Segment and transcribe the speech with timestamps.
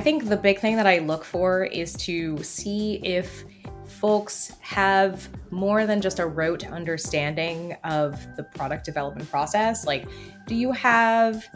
[0.00, 3.44] I think the big thing that I look for is to see if
[3.84, 9.84] folks have more than just a rote understanding of the product development process.
[9.84, 10.08] Like,
[10.46, 11.46] do you have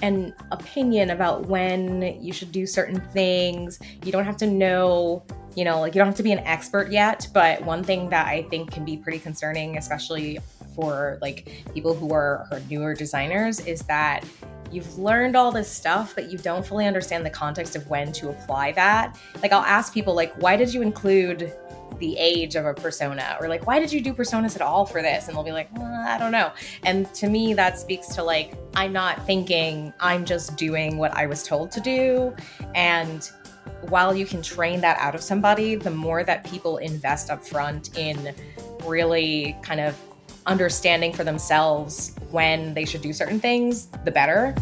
[0.00, 3.80] an opinion about when you should do certain things?
[4.04, 5.24] You don't have to know,
[5.56, 8.28] you know, like you don't have to be an expert yet, but one thing that
[8.28, 10.38] I think can be pretty concerning, especially
[10.76, 14.24] for like people who are, are newer designers, is that
[14.70, 18.30] you've learned all this stuff, but you don't fully understand the context of when to
[18.30, 19.18] apply that.
[19.42, 21.52] Like I'll ask people like, why did you include
[21.98, 23.36] the age of a persona?
[23.40, 25.26] Or like why did you do personas at all for this?
[25.26, 26.52] And they'll be like well, i don't know.
[26.84, 31.26] And to me that speaks to like i'm not thinking i'm just doing what i
[31.26, 32.34] was told to do.
[32.74, 33.28] And
[33.82, 37.96] while you can train that out of somebody the more that people invest up front
[37.96, 38.34] in
[38.84, 39.96] really kind of
[40.46, 44.54] understanding for themselves when they should do certain things the better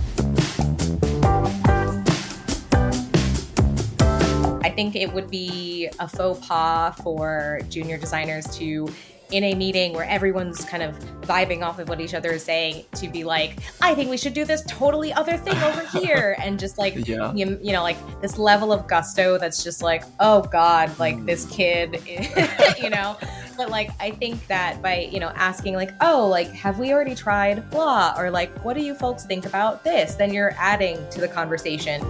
[4.62, 8.88] I think it would be a faux pas for junior designers to
[9.30, 12.84] in a meeting where everyone's kind of vibing off of what each other is saying
[12.94, 16.60] to be like i think we should do this totally other thing over here and
[16.60, 17.32] just like yeah.
[17.34, 21.26] you, you, know like this level of gusto that's just like oh god like mm.
[21.26, 22.00] this kid
[22.80, 23.16] you know
[23.56, 27.14] but like i think that by you know asking like oh like have we already
[27.14, 31.20] tried blah or like what do you folks think about this then you're adding to
[31.20, 32.02] the conversation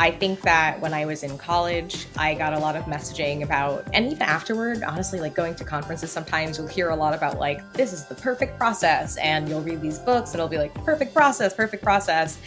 [0.00, 3.84] I think that when I was in college, I got a lot of messaging about,
[3.92, 7.72] and even afterward, honestly, like going to conferences, sometimes you'll hear a lot about, like,
[7.72, 9.16] this is the perfect process.
[9.16, 12.38] And you'll read these books and it'll be like, perfect process, perfect process.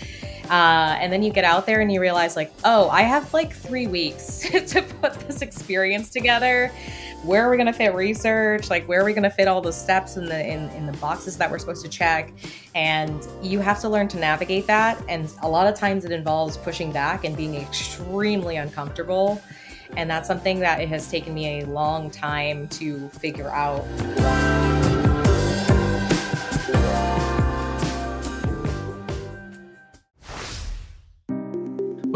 [0.49, 3.53] Uh, and then you get out there and you realize, like, oh, I have like
[3.53, 6.71] three weeks to put this experience together.
[7.23, 8.69] Where are we going to fit research?
[8.71, 10.93] Like where are we going to fit all the steps in the in, in the
[10.93, 12.33] boxes that we're supposed to check?
[12.73, 14.99] And you have to learn to navigate that.
[15.07, 19.39] And a lot of times it involves pushing back and being extremely uncomfortable.
[19.97, 23.85] And that's something that it has taken me a long time to figure out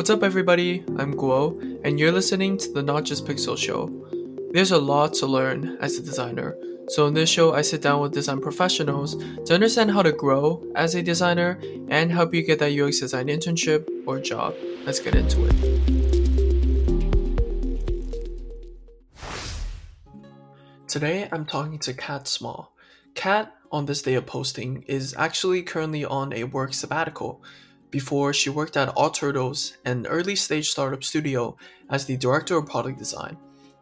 [0.06, 0.84] What's up, everybody?
[1.00, 3.90] I'm Guo, and you're listening to the Not Just Pixel Show
[4.54, 6.56] there's a lot to learn as a designer,
[6.90, 10.64] so in this show, I sit down with design professionals to understand how to grow
[10.76, 14.54] as a designer and help you get that UX design internship or job.
[14.86, 15.56] Let's get into it.
[20.88, 22.76] Today, I'm talking to Catt Small.
[23.16, 27.42] Catt, on this day of posting, is actually currently on a work sabbatical.
[27.96, 31.56] Before, she worked at All Turtles, an early stage startup studio,
[31.90, 33.38] as the director of product design.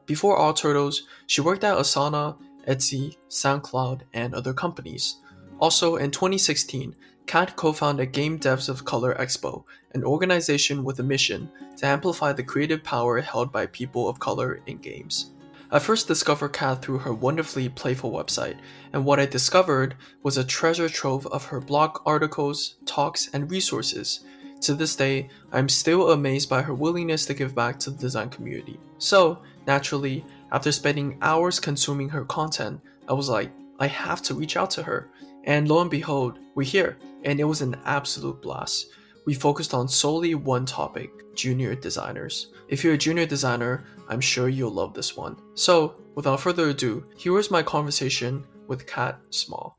[0.05, 2.37] Before All Turtles, she worked at Asana,
[2.67, 5.15] Etsy, SoundCloud, and other companies.
[5.59, 9.63] Also, in 2016, Catt co founded Game Devs of Color Expo,
[9.95, 14.61] an organization with a mission to amplify the creative power held by people of color
[14.67, 15.32] in games.
[15.73, 18.57] I first discovered Catt through her wonderfully playful website,
[18.93, 24.21] and what I discovered was a treasure trove of her blog articles, talks, and resources.
[24.61, 28.29] To this day, I'm still amazed by her willingness to give back to the design
[28.29, 28.79] community.
[28.97, 34.57] So, Naturally, after spending hours consuming her content, I was like, I have to reach
[34.57, 35.09] out to her.
[35.45, 38.87] And lo and behold, we're here, and it was an absolute blast.
[39.25, 42.49] We focused on solely one topic junior designers.
[42.67, 45.37] If you're a junior designer, I'm sure you'll love this one.
[45.55, 49.77] So, without further ado, here is my conversation with Catt Small.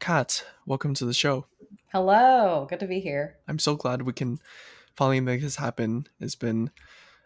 [0.00, 1.46] Catt, welcome to the show.
[1.92, 3.36] Hello, good to be here.
[3.48, 4.38] I'm so glad we can
[4.96, 6.06] finally make this happen.
[6.20, 6.70] It's been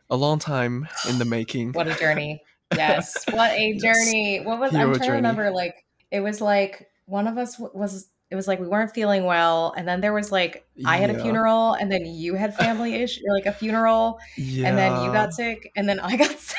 [0.08, 1.72] a long time in the making.
[1.72, 2.42] what a journey.
[2.76, 3.24] Yes.
[3.32, 4.36] What a journey.
[4.36, 4.46] Yes.
[4.46, 5.06] What was Hero I'm trying journey.
[5.08, 5.74] to remember like
[6.12, 9.86] it was like one of us was it was like we weren't feeling well and
[9.86, 13.46] then there was like i had a funeral and then you had family issue like
[13.46, 14.68] a funeral yeah.
[14.68, 16.56] and then you got sick and then i got sick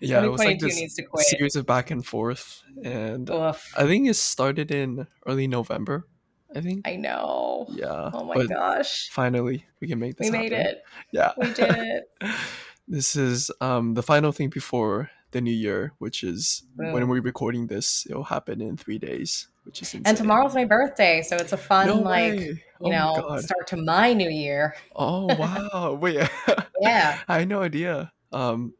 [0.00, 3.72] yeah it was like this series of back and forth and Oof.
[3.76, 6.06] i think it started in early november
[6.54, 6.88] I think.
[6.88, 7.66] I know.
[7.68, 8.10] Yeah.
[8.14, 9.10] Oh my gosh.
[9.10, 10.30] Finally, we can make this.
[10.30, 10.82] We made it.
[11.12, 11.32] Yeah.
[11.36, 12.04] We did it.
[12.88, 16.92] this is um the final thing before the new year, which is Boom.
[16.92, 20.02] when we're recording this, it'll happen in three days, which is insane.
[20.06, 23.76] And tomorrow's my birthday, so it's a fun no like you oh know start to
[23.76, 24.74] my new year.
[24.94, 25.92] oh wow!
[26.00, 26.28] Wait.
[26.80, 27.20] yeah.
[27.28, 28.12] I had no idea.
[28.32, 28.74] Um,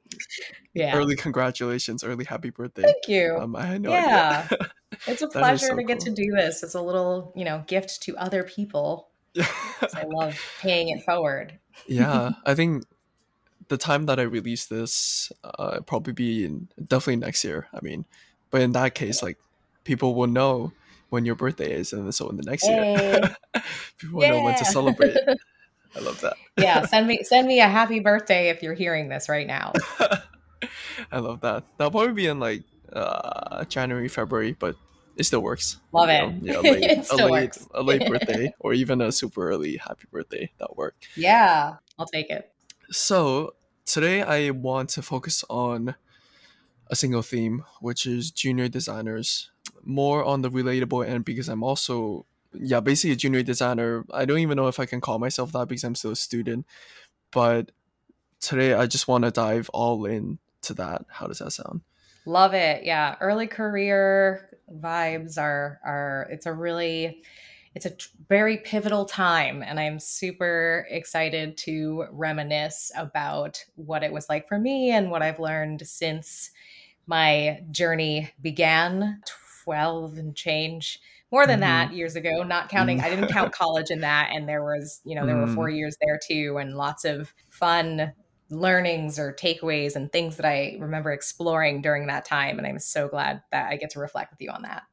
[0.75, 0.94] yeah.
[0.94, 2.82] Early congratulations, early happy birthday.
[2.82, 3.38] Thank you.
[3.40, 4.46] Um, I had no yeah.
[4.50, 4.70] idea.
[5.06, 6.62] it's a pleasure so to get to do this.
[6.62, 9.08] It's a little, you know, gift to other people.
[9.38, 11.58] I love paying it forward.
[11.87, 12.84] yeah, I think
[13.68, 17.68] the time that I release this, uh, probably be in definitely next year.
[17.74, 18.04] I mean,
[18.50, 19.38] but in that case, like
[19.84, 20.72] people will know
[21.10, 23.12] when your birthday is, and so in the next Hey.
[23.12, 23.36] year,
[23.98, 25.16] people will know when to celebrate.
[25.96, 26.36] I love that.
[26.58, 29.72] yeah, send me send me a happy birthday if you're hearing this right now.
[31.12, 31.64] I love that.
[31.78, 34.76] That'll probably be in like uh January, February, but
[35.16, 35.78] it still works.
[35.92, 36.42] Love You it.
[36.52, 37.68] know, Yeah, late, It a late, works.
[37.74, 40.50] a late birthday, or even a super early happy birthday.
[40.58, 40.94] That'll work.
[41.16, 42.50] Yeah, I'll take it.
[42.91, 43.55] So
[43.85, 45.94] today I want to focus on
[46.88, 49.50] a single theme, which is junior designers.
[49.83, 52.27] More on the relatable end because I'm also
[52.59, 54.05] yeah, basically a junior designer.
[54.12, 56.67] I don't even know if I can call myself that because I'm still a student.
[57.33, 57.73] But
[58.41, 61.05] today I just want to dive all in to that.
[61.09, 61.83] How does that sound?
[62.25, 62.85] Love it.
[62.85, 67.23] Yeah, early career vibes are are it's a really
[67.76, 67.93] it's a
[68.28, 74.58] very pivotal time and I'm super excited to reminisce about what it was like for
[74.58, 76.50] me and what I've learned since
[77.06, 79.20] my journey began
[79.64, 81.00] 12 and change
[81.31, 81.62] more than Mhm.
[81.62, 83.05] that years ago not counting Mm.
[83.05, 85.55] i didn't count college in that and there was you know there were Mm.
[85.55, 88.12] four years there too and lots of fun
[88.49, 93.08] learnings or takeaways and things that i remember exploring during that time and i'm so
[93.08, 94.84] glad that i get to reflect with you on that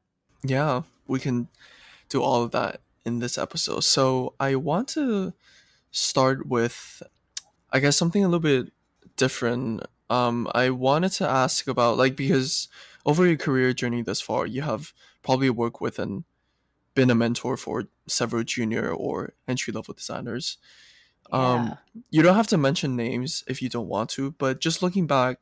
[0.44, 1.48] Yeah, we can
[2.08, 3.80] do all of that in this episode.
[3.80, 5.32] So I want to
[5.90, 7.02] start with,
[7.72, 8.72] I guess, something a little bit
[9.16, 9.84] different.
[10.10, 12.68] Um, I wanted to ask about like because
[13.06, 14.92] over your career journey this far, you have
[15.22, 16.24] probably worked with and
[16.94, 20.58] been a mentor for several junior or entry level designers.
[21.32, 21.78] Um,
[22.10, 25.38] you don't have to mention names if you don't want to, but just looking back,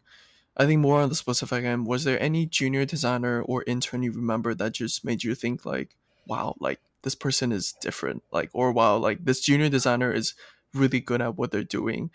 [0.56, 4.12] I think more on the specific end, was there any junior designer or intern you
[4.12, 5.96] remember that just made you think like,
[6.26, 10.34] wow, like this person is different, like or wow, like this junior designer is
[10.74, 12.10] really good at what they're doing.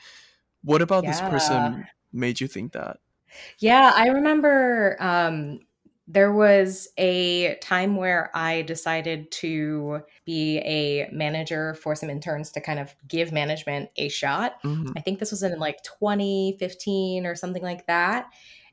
[0.64, 2.98] What about this person made you think that?
[3.60, 5.60] Yeah, I remember um,
[6.08, 12.62] there was a time where I decided to be a manager for some interns to
[12.62, 14.62] kind of give management a shot.
[14.64, 14.94] Mhm.
[14.96, 18.28] I think this was in like 2015 or something like that.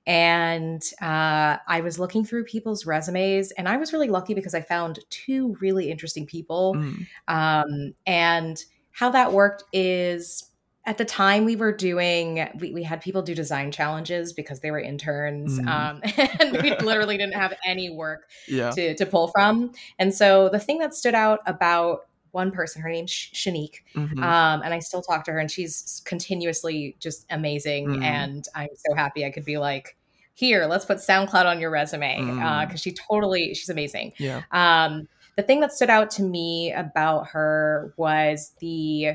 [0.06, 4.60] And uh, I was looking through people's resumes, and I was really lucky because I
[4.60, 6.74] found two really interesting people.
[6.76, 7.06] Mm.
[7.28, 8.62] Um, and
[8.92, 10.50] how that worked is
[10.86, 14.70] at the time we were doing, we, we had people do design challenges because they
[14.70, 15.58] were interns.
[15.58, 15.68] Mm.
[15.68, 16.02] Um,
[16.40, 18.70] and we literally didn't have any work Yeah.
[18.72, 19.72] to, to pull from.
[19.98, 22.00] And so the thing that stood out about
[22.34, 24.22] one person, her name's Sh- Shanique, Mhm.
[24.22, 27.86] um, and I still talk to her, and she's continuously just amazing.
[27.88, 28.02] Mm.
[28.04, 29.96] And I'm so happy I could be like,
[30.34, 32.66] here, let's put SoundCloud on your resume Mm.
[32.66, 34.12] because she totally, she's amazing.
[34.18, 34.42] yeah.
[34.50, 39.12] Um, the thing that stood out to me about her was the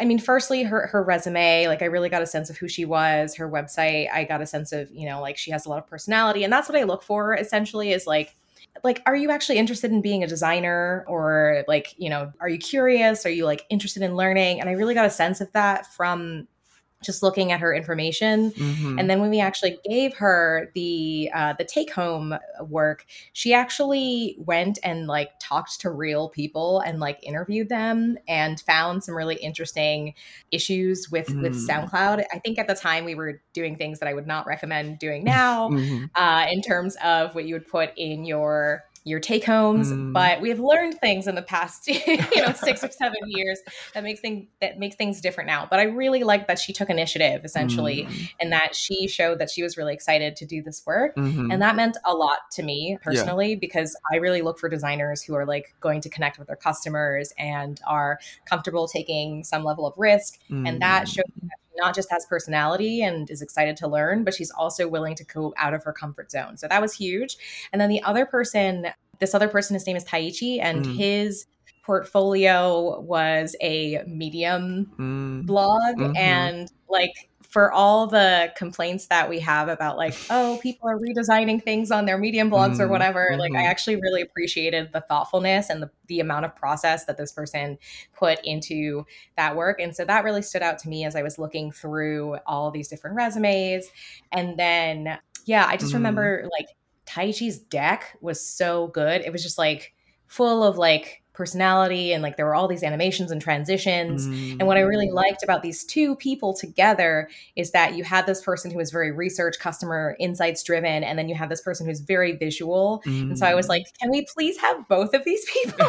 [0.00, 2.86] I mean, firstly, her her resume, like I really got a sense of who she
[2.86, 5.76] was, her website, I got a sense of, you know, like she has a lot
[5.78, 6.44] of personality.
[6.44, 8.34] And that's what I look for essentially is like
[8.84, 12.58] like are you actually interested in being a designer or like, you know, are you
[12.58, 13.24] curious?
[13.26, 14.60] Are you like interested in learning?
[14.60, 16.48] And I really got a sense of that from
[17.02, 18.50] just looking at her information.
[18.52, 18.98] Mhm.
[18.98, 22.34] And then when we actually gave her the uh, the take home
[22.68, 28.60] work, she actually went and like talked to real people and like interviewed them and
[28.60, 30.14] found some really interesting
[30.50, 31.68] issues with with Mm.
[31.90, 32.24] SoundCloud.
[32.32, 35.24] I think at the time we were doing things that I would not recommend doing
[35.24, 36.10] now Mhm.
[36.14, 40.12] uh, in terms of what you would put in your your take homes Mm.
[40.12, 43.58] but we have learned things in the past you know six or seven years
[43.94, 46.88] that makes things that makes things different now but i really like that she took
[46.88, 48.30] initiative essentially Mm.
[48.40, 51.52] and that she showed that she was really excited to do this work Mhm.
[51.52, 55.34] and that meant a lot to me personally because i really look for designers who
[55.34, 59.94] are like going to connect with their customers and are comfortable taking some level of
[59.96, 60.78] risk and that Mm.
[60.80, 61.20] that she
[61.76, 65.54] not just has personality and is excited to learn, but she's also willing to go
[65.56, 66.56] out of her comfort zone.
[66.56, 67.36] So that was huge.
[67.72, 68.88] And then the other person,
[69.18, 70.96] this other person, his name is Taichi, and Mm.
[70.96, 71.46] his
[71.84, 75.46] portfolio was a medium Mm.
[75.46, 75.96] blog.
[75.96, 76.16] Mhm.
[76.16, 81.62] And like for all the complaints that we have about like, oh, people are redesigning
[81.62, 83.70] things on their medium blogs or Mm, whatever, like I mhm.
[83.70, 87.78] actually really appreciated the thoughtfulness and the, the amount of process that this person
[88.14, 89.04] put into
[89.36, 89.80] that work.
[89.80, 92.88] And so that really stood out to me as I was looking through all these
[92.88, 93.86] different resumes.
[94.32, 95.94] And then, yeah, I just Mhm.
[95.94, 96.68] remember like
[97.06, 99.20] Taichi's deck was so good.
[99.22, 99.92] It was just like
[100.26, 104.26] full of like personality and like there were all these animations and transitions.
[104.26, 105.14] And what I really Mm.
[105.14, 109.10] liked about these two people together is that you had this person who was very
[109.10, 113.02] research, customer insights driven, and then you have this person who's very visual.
[113.06, 113.70] And so I was Mm.
[113.70, 115.86] like, can we please have both of these people?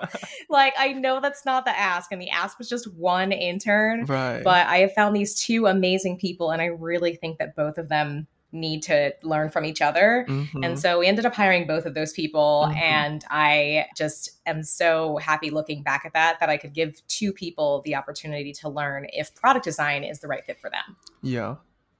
[0.48, 4.42] like, I know that's not the ask, and the ask was just one intern, right.
[4.42, 7.88] but I have found these two amazing people, and I really think that both of
[7.88, 10.24] them need to learn from each other.
[10.28, 10.64] Mhm.
[10.64, 12.66] And so we ended up hiring both of those people.
[12.70, 12.76] Mhm.
[12.76, 17.32] And I just am so happy looking back at that, that I could give two
[17.32, 20.96] people the opportunity to learn if product design is the right fit for them.
[21.22, 21.56] yeah.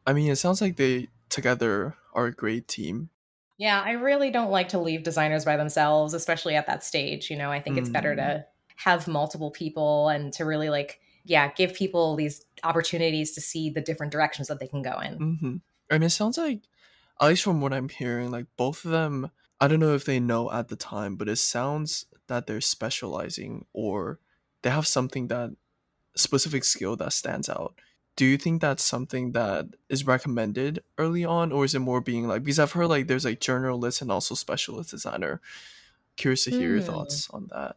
[0.09, 3.11] I mean, it sounds like they together are a great team.
[3.59, 7.29] Yeah, I really don't like to leave designers by themselves, especially at that stage.
[7.31, 8.17] You know, I think it's better Mm.
[8.19, 8.47] to
[8.77, 13.81] have multiple people and to really like, yeah, give people these opportunities to see the
[13.81, 15.15] different directions that they can go in.
[15.41, 15.57] hmm
[15.91, 16.63] And it sounds like,
[17.21, 20.21] at least from what I'm hearing, like both of them, I don't know if they
[20.21, 24.19] know at the time, but it sounds that they're specializing or
[24.63, 25.51] they have something that
[26.17, 27.81] specific skill that stands out.
[28.17, 32.29] Do you think that's something that is recommended early on, or is it more being
[32.29, 35.41] like because I've heard like there's like generalist and also specialist designer.
[36.17, 36.83] Curious to hear your Hmm.
[36.83, 37.77] thoughts on that.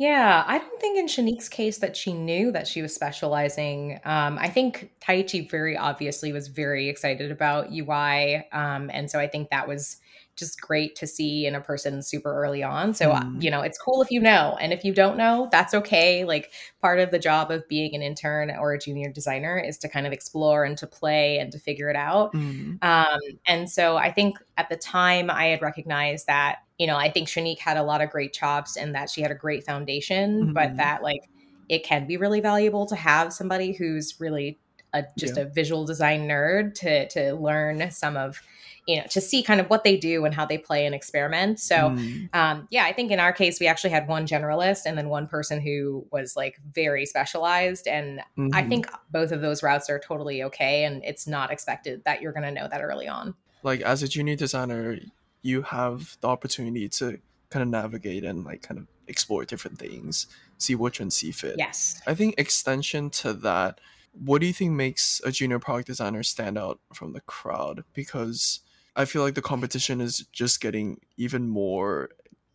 [0.00, 4.00] Yeah, I don't think in Shanique's case that she knew that she was specializing.
[4.06, 8.48] Um, I think Taichi very obviously was very excited about UI.
[8.50, 9.98] Um, and so I think that was
[10.36, 12.94] just great to see in a person super early on.
[12.94, 13.40] So, uh, Hmm.
[13.40, 14.56] you know, it's cool if you know.
[14.58, 16.24] And if you don't know, that's okay.
[16.24, 19.88] Like part of the job of being an intern or a junior designer is to
[19.90, 22.32] kind of explore and to play and to figure it out.
[22.32, 26.96] Mm, Um, and so I think at the time I had recognized that, you know,
[26.96, 29.64] I think Shanique had a lot of great chops and that she had a great
[29.64, 30.76] foundation, but Mhm.
[30.78, 31.20] that like
[31.68, 34.58] it can be really valuable to have somebody who's really
[34.94, 35.42] a, just Yeah.
[35.42, 38.40] a visual design nerd to to learn some of,
[38.86, 41.60] you know, to see kind of what they do and how they play and experiment.
[41.60, 44.96] So mm, um, yeah, I think in our case we actually had one generalist and
[44.96, 48.22] then one person who was like very specialized and
[48.52, 48.68] I mhm.
[48.70, 52.44] think both of those routes are totally okay, and it's not expected that you're going
[52.44, 53.34] to know that early on.
[53.62, 54.98] like as a junior designer
[55.42, 57.18] you have the opportunity to
[57.50, 60.26] kind of navigate and like kind of explore different things
[60.58, 62.00] see which ones see fit Yes.
[62.06, 63.80] i think extension to that
[64.12, 68.60] what do you think makes a junior product designer stand out from the crowd because
[68.96, 72.10] i feel like the competition is just getting even more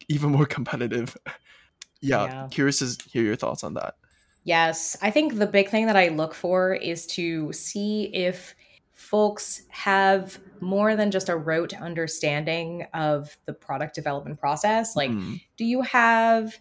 [0.08, 1.18] even more competitive
[2.02, 2.48] yeah, Yeah.
[2.52, 3.96] curious to hear your thoughts on that
[4.48, 4.96] Yes.
[5.02, 8.56] I think the big thing that I look for is to see if
[8.96, 14.96] folks have more than just a rote understanding of the product development process.
[14.96, 16.58] Like, Mm, do you have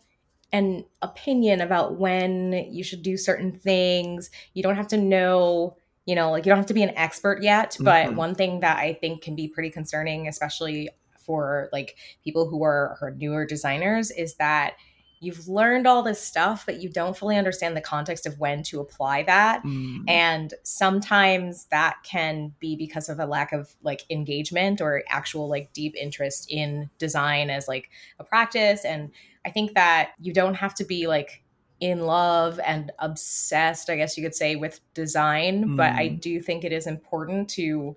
[0.53, 4.31] an opinion about when you should do certain things?
[4.53, 5.77] You don't have to know,
[6.07, 8.17] you know, like you don't have to be an expert yet, but Mhm.
[8.17, 12.99] one thing that I think can be pretty concerning, especially for like people who are,
[13.01, 14.75] are newer designers, is that
[15.21, 18.81] you've learned all this stuff, but you don't fully understand the context of when to
[18.81, 19.63] apply that.
[19.63, 25.49] Mm, and sometimes that can be because of a lack of like engagement or actual
[25.49, 28.85] like deep interest in design as like a practice.
[28.85, 29.11] And
[29.47, 31.43] i think that you don't have to be like
[31.81, 36.21] in love and obsessed i guess you could say with design but i Mm.
[36.21, 37.95] do think it is important to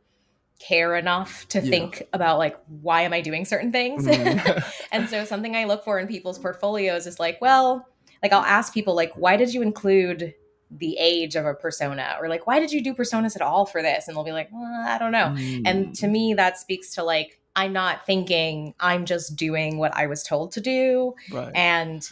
[0.60, 1.70] care enough to Yeah.
[1.70, 4.64] think about like why am i doing certain things mm.
[4.92, 7.88] and so something I look for in people's portfolios is like, well,
[8.24, 10.34] like I'll ask people like, why did you include
[10.72, 12.18] the age of a persona?
[12.20, 14.08] Or like, why did you do personas at all for this?
[14.08, 15.34] And they'll be like, well, I don't know.
[15.66, 19.96] And Mm, to me, that speaks to like, I'm not thinking, I'm just doing what
[19.96, 21.14] I was told to do.
[21.32, 22.08] right And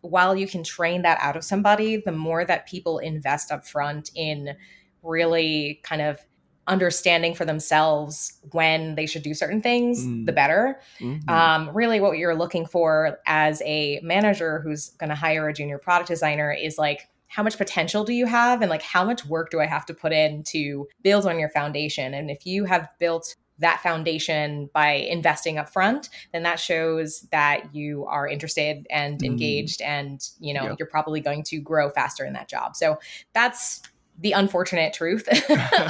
[0.00, 4.10] while you can train that out of somebody, the more that people invest up front
[4.14, 4.56] in
[5.02, 6.18] really kind of
[6.68, 10.26] understanding for themselves when they should do certain things, Mm.
[10.26, 11.28] the better Mhm.
[11.28, 15.78] um, really what you're looking for as a manager who's going to hire a junior
[15.78, 19.50] product designer is like how much potential do you have and like how much work
[19.50, 22.88] do i have to put in to build on your foundation and if you have
[22.98, 29.18] built that foundation by investing up front then that shows that you are interested and
[29.20, 29.26] Mm.
[29.26, 30.74] engaged and you know Yeah.
[30.78, 32.98] you're probably going to grow faster in that job so
[33.34, 33.82] that's
[34.20, 35.28] the unfortunate truth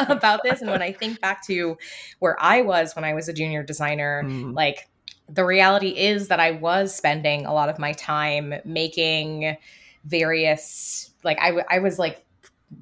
[0.08, 0.60] about this.
[0.60, 1.76] And when i think back to
[2.18, 4.88] where i was when i was a junior designer Mm, like
[5.30, 9.58] the reality is that I was spending a lot of my time making
[10.18, 12.24] various like I, w- I was like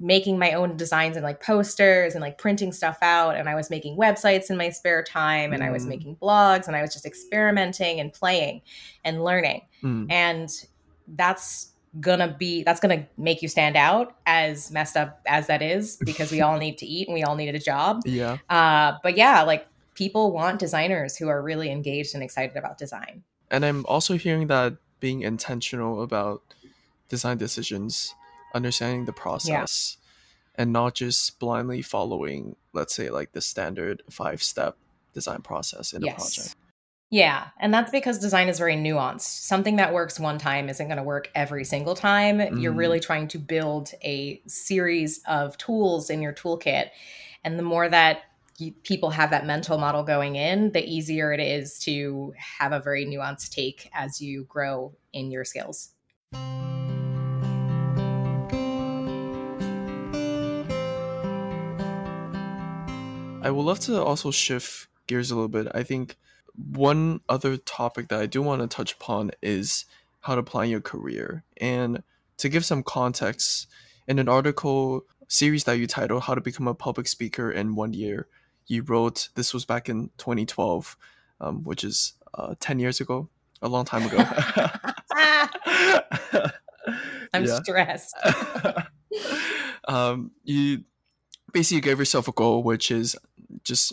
[0.01, 3.37] making my own designs and like posters and like printing stuff out.
[3.37, 5.89] And I was making websites in my spare time and I was Mm.
[5.89, 8.63] making blogs and I was just experimenting and playing
[9.05, 9.63] and learning.
[9.83, 10.49] Mm, and
[11.09, 15.97] that's gonna be that's gonna make you stand out as messed up as that is
[16.05, 19.17] because we all need to eat and we all need a job yeah uh, but
[19.17, 23.23] yeah, like people want designers who are really engaged and excited about design.
[23.51, 26.43] And I'm also hearing that being intentional about
[27.09, 28.15] design decisions,
[28.55, 29.97] understanding the process,
[30.55, 34.77] and not just blindly following, let's say, like the standard five step
[35.15, 36.55] design process in a project.
[37.09, 39.21] Yeah, and that's because design is very nuanced.
[39.21, 42.41] Something that works one time isn't going to work every single time.
[42.59, 42.79] You're Mm.
[42.79, 46.91] really trying to build a series of tools in your toolkit.
[47.45, 48.23] And the more that
[48.83, 53.07] people have that mental model going in, the easier it is to have a very
[53.07, 55.91] nuanced take as you grow in your skills.
[63.43, 65.69] I would love to also shift gears a little bit.
[65.73, 66.17] I think
[66.57, 69.85] one other topic that I do want to touch upon is
[70.21, 71.45] how to plan your career.
[71.59, 72.03] And
[72.39, 73.69] to give some context,
[74.09, 77.93] in an article series that you titled How to Become a Public Speaker in One
[77.93, 78.29] Year,
[78.67, 80.97] you wrote this was back in 2012,
[81.41, 83.29] um, which is uh, 10 years ago,
[83.63, 84.19] a long time ago.
[87.33, 88.15] I'm stressed.
[89.89, 90.85] um, you
[91.53, 93.17] basically gave yourself a goal, which is
[93.65, 93.93] just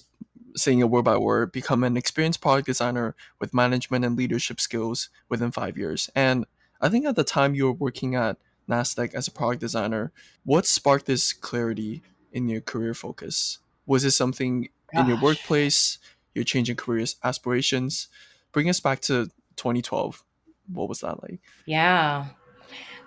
[0.55, 5.09] saying it word by word, become an experienced product designer with management and leadership skills
[5.29, 6.09] within five years.
[6.15, 6.45] And
[6.81, 8.37] I think at the time you were working at
[8.69, 10.11] NASDAQ as a product designer,
[10.43, 13.59] what sparked this clarity in your career focus?
[13.85, 15.01] Was it something Gosh.
[15.01, 15.99] in your workplace,
[16.33, 18.07] your changing career aspirations?
[18.51, 20.23] Bring us back to 2012.
[20.71, 21.39] What was that like?
[21.65, 22.27] Yeah.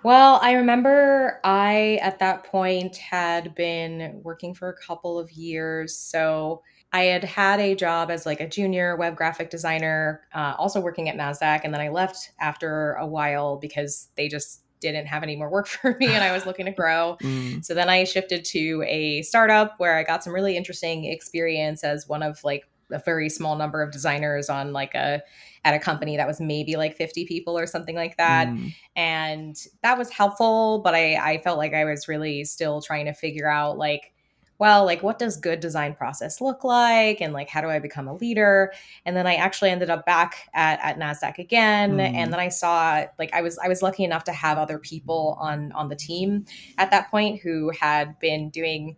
[0.03, 5.97] Well, I remember I, at that point, had been working for a couple of years.
[5.97, 6.61] So
[6.93, 11.09] I had had a job as like a junior web graphic designer, uh, also working
[11.09, 11.61] at NASDAQ.
[11.63, 15.67] And then I left after a while because they just didn't have any more work
[15.67, 17.17] for me and I was looking to grow.
[17.21, 17.63] Mm.
[17.63, 22.07] So then I shifted to a startup where I got some really interesting experience as
[22.07, 25.21] one of like a very small number of designers on like a
[25.65, 28.73] at a company that was maybe like 50 people or something like that mm.
[28.95, 33.13] and that was helpful but I I felt like I was really still trying to
[33.13, 34.13] figure out like
[34.59, 37.21] well, like what does good design process look like?
[37.21, 38.73] And like how do I become a leader?
[39.05, 41.97] And then I actually ended up back at, at NASDAQ again.
[41.97, 42.13] Mm.
[42.15, 45.37] And then I saw like I was I was lucky enough to have other people
[45.39, 46.45] on on the team
[46.77, 48.95] at that point who had been doing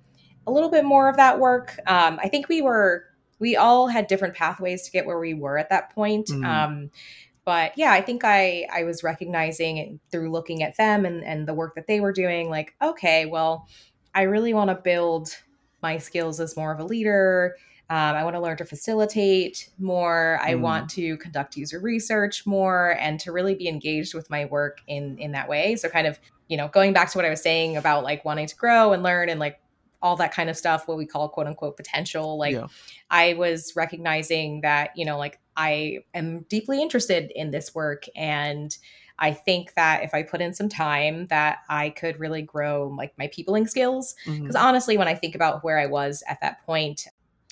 [0.47, 1.77] a little bit more of that work.
[1.87, 3.05] Um, I think we were
[3.39, 6.27] we all had different pathways to get where we were at that point.
[6.27, 6.45] Mm.
[6.45, 6.91] Um,
[7.45, 11.53] but yeah, I think I I was recognizing through looking at them and and the
[11.53, 13.67] work that they were doing, like okay, well,
[14.13, 15.35] I really want to build
[15.81, 17.55] my skills as more of a leader.
[17.91, 20.39] Um, I want to learn to facilitate more.
[20.43, 20.61] I mm.
[20.61, 25.17] want to conduct user research more and to really be engaged with my work in
[25.17, 25.75] in that way.
[25.75, 28.47] So kind of, you know, going back to what I was saying about like wanting
[28.47, 29.59] to grow and learn and like
[30.01, 32.37] all that kind of stuff, what we call quote unquote potential.
[32.37, 32.67] Like yeah.
[33.09, 38.77] I was recognizing that, you know, like I am deeply interested in this work and
[39.19, 43.17] I think that if I put in some time that I could really grow like
[43.17, 44.15] my peopling skills.
[44.25, 44.57] Because mm-hmm.
[44.57, 47.07] honestly, when I think about where I was at that point,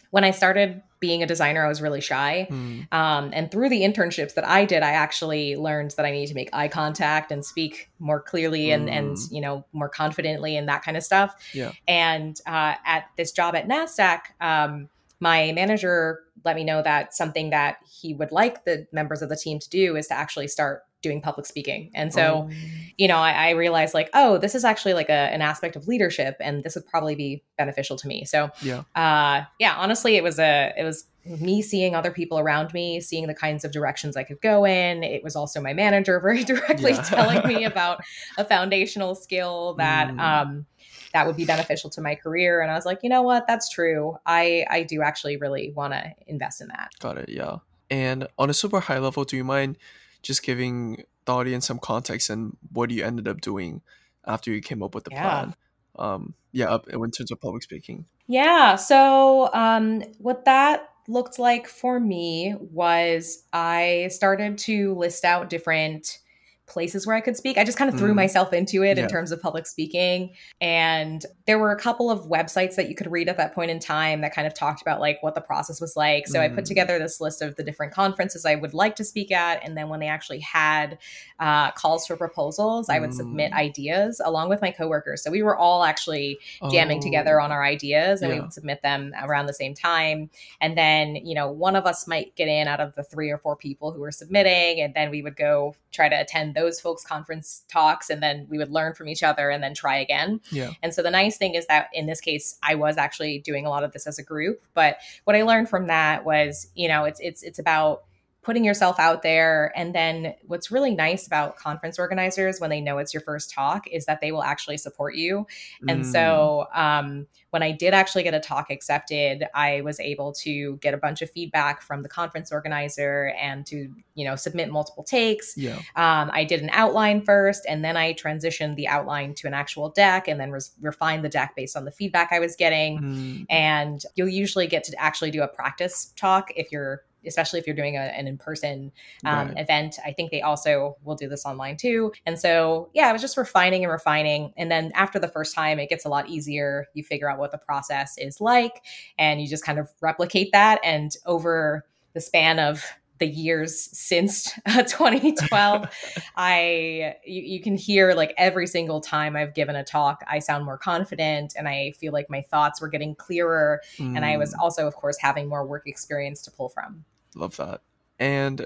[0.10, 2.48] when I started being a designer, I was really shy.
[2.50, 2.92] Mm.
[2.92, 6.34] Um, and through the internships that I did, I actually learned that I need to
[6.34, 8.98] make eye contact and speak more clearly and, mm.
[8.98, 11.36] and you know, more confidently and that kind of stuff.
[11.54, 11.72] Yeah.
[11.88, 17.50] And uh, at this job at NASDAQ, um, my manager let me know that something
[17.50, 20.84] that he would like the members of the team to do is to actually start
[21.08, 21.92] doing public speaking.
[21.94, 22.56] And so, oh.
[22.98, 25.88] you know, I, I, realized like, oh, this is actually like a, an aspect of
[25.88, 28.26] leadership, and this would probably be beneficial to me.
[28.26, 32.74] So, yeah, uh, yeah, honestly, it was a, it was me seeing other people around
[32.74, 35.04] me, seeing the kinds of directions I could go in.
[35.04, 37.02] It was also my manager very directly yeah.
[37.02, 38.02] telling me about
[38.38, 40.20] a foundational skill that, mm.
[40.20, 40.66] um,
[41.14, 43.70] that would be beneficial to my career and i was like you know what that's
[43.70, 47.58] true i i do actually really want to invest in that got it yeah
[47.90, 49.78] and on a super high level do you mind
[50.22, 53.82] just giving the audience some context and what you ended up doing
[54.26, 55.22] after you came up with the yeah.
[55.24, 55.56] plan.
[55.98, 58.06] Um, yeah, up in terms of public speaking.
[58.28, 58.76] Yeah.
[58.76, 66.20] So um, what that looked like for me was I started to list out different
[66.68, 67.58] places where I could speak.
[67.58, 68.18] I just kind of threw mm.
[68.18, 69.04] myself into it yeah.
[69.04, 70.34] in terms of public speaking.
[70.60, 73.80] And there were a couple of websites that you could read at that point in
[73.80, 76.28] time that kind of talked about like what the process was like.
[76.28, 76.44] So mm.
[76.44, 76.68] I put mm.
[76.68, 79.66] together this list of the different conferences I would like to speak at.
[79.66, 80.98] And then when they actually had
[81.40, 83.16] uh, calls for proposals, I would mm.
[83.16, 85.24] submit ideas along with my coworkers.
[85.24, 86.38] So we were all actually
[86.70, 87.02] jamming oh.
[87.02, 88.36] together on our ideas and yeah.
[88.36, 90.30] we would submit them around the same time.
[90.60, 93.38] And then, you know, one of us might get in out of the three or
[93.38, 94.82] four people who were submitting.
[94.82, 98.58] And then we would go try to attend those folks conference talks and then we
[98.58, 100.42] would learn from each other and then try again.
[100.52, 100.72] Yeah.
[100.82, 103.70] And so the nice thing is that in this case I was actually doing a
[103.70, 107.06] lot of this as a group, but what I learned from that was, you know,
[107.06, 108.04] it's it's it's about
[108.48, 109.74] putting yourself out there.
[109.76, 113.86] And then what's really nice about conference organizers when they know it's your first talk
[113.90, 115.46] is that they will actually support you.
[115.90, 116.12] And Mm.
[116.14, 120.94] so um, when I did actually get a talk accepted, I was able to get
[120.94, 125.58] a bunch of feedback from the conference organizer and to, you know, submit multiple takes.
[125.58, 125.76] Yeah.
[125.98, 129.90] Um, I did an outline first, and then I transitioned the outline to an actual
[129.90, 133.02] deck, and then res- refined the deck based on the feedback I was getting.
[133.02, 133.46] Mm.
[133.50, 137.76] And you'll usually get to actually do a practice talk if you're, especially if you're
[137.76, 138.92] doing a, an in-person
[139.26, 139.60] um, Right.
[139.60, 140.00] event.
[140.06, 142.12] I think they also will do this online too.
[142.26, 144.54] And so, yeah, I was just refining and refining.
[144.58, 146.88] And then after the first time, it gets a lot easier.
[146.94, 148.84] You figure out what the process is like,
[149.18, 150.80] and you just kind of replicate that.
[150.84, 152.84] And over the span of
[153.20, 155.88] the years since uh, 2012
[156.36, 160.66] i you, you can hear like every single time i've given a talk i sound
[160.66, 163.82] more confident and i feel like my thoughts were getting clearer.
[164.00, 164.60] And i was Mm.
[164.62, 167.06] also of course having more work experience to pull from.
[167.36, 167.82] Love that.
[168.20, 168.66] And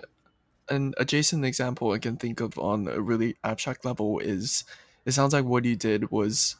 [0.70, 4.64] an adjacent example I can think of on a really abstract level is
[5.06, 6.56] it sounds like what you did was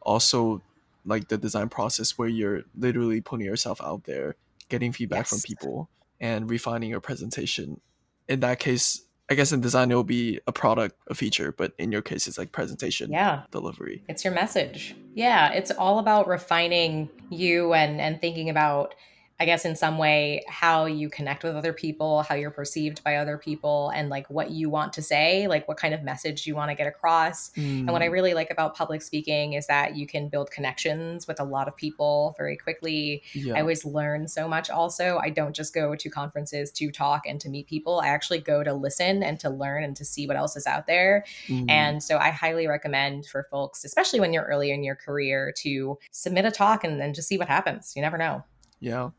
[0.00, 0.62] also
[1.04, 4.36] like the design process where you're literally putting yourself out there,
[4.68, 5.88] getting feedback from people
[6.22, 7.80] and refining your presentation.
[8.28, 11.72] In that case, I guess in design it will be a product, a feature, but
[11.78, 14.02] in your case it's like presentation yeah delivery.
[14.08, 18.94] it's your message yeah it's all about refining you and and thinking about
[19.42, 23.16] i guess in some way how you connect with other people how you're perceived by
[23.16, 26.54] other people and like what you want to say like what kind of message you
[26.54, 29.96] want to get across And what I Mm, really like about public speaking is that
[29.96, 33.22] you can build connections with a lot of people very quickly.
[33.34, 33.54] yeah.
[33.56, 35.18] I always learn so much also.
[35.26, 38.00] I don't just go to conferences to talk and to meet people.
[38.00, 40.86] I actually go to listen and to learn and to see what else is out
[40.86, 41.24] there.
[41.48, 45.52] Mm, And so I highly recommend for folks, especially when you're early in your career,
[45.62, 47.92] to submit a talk and then just see what happens.
[47.96, 48.44] You never know.
[48.80, 49.10] Yeah.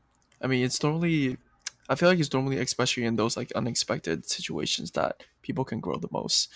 [0.43, 1.37] I mean, it's normally,
[1.89, 5.97] I feel like it's normally, especially in those like unexpected situations, that people can grow
[5.97, 6.49] the most.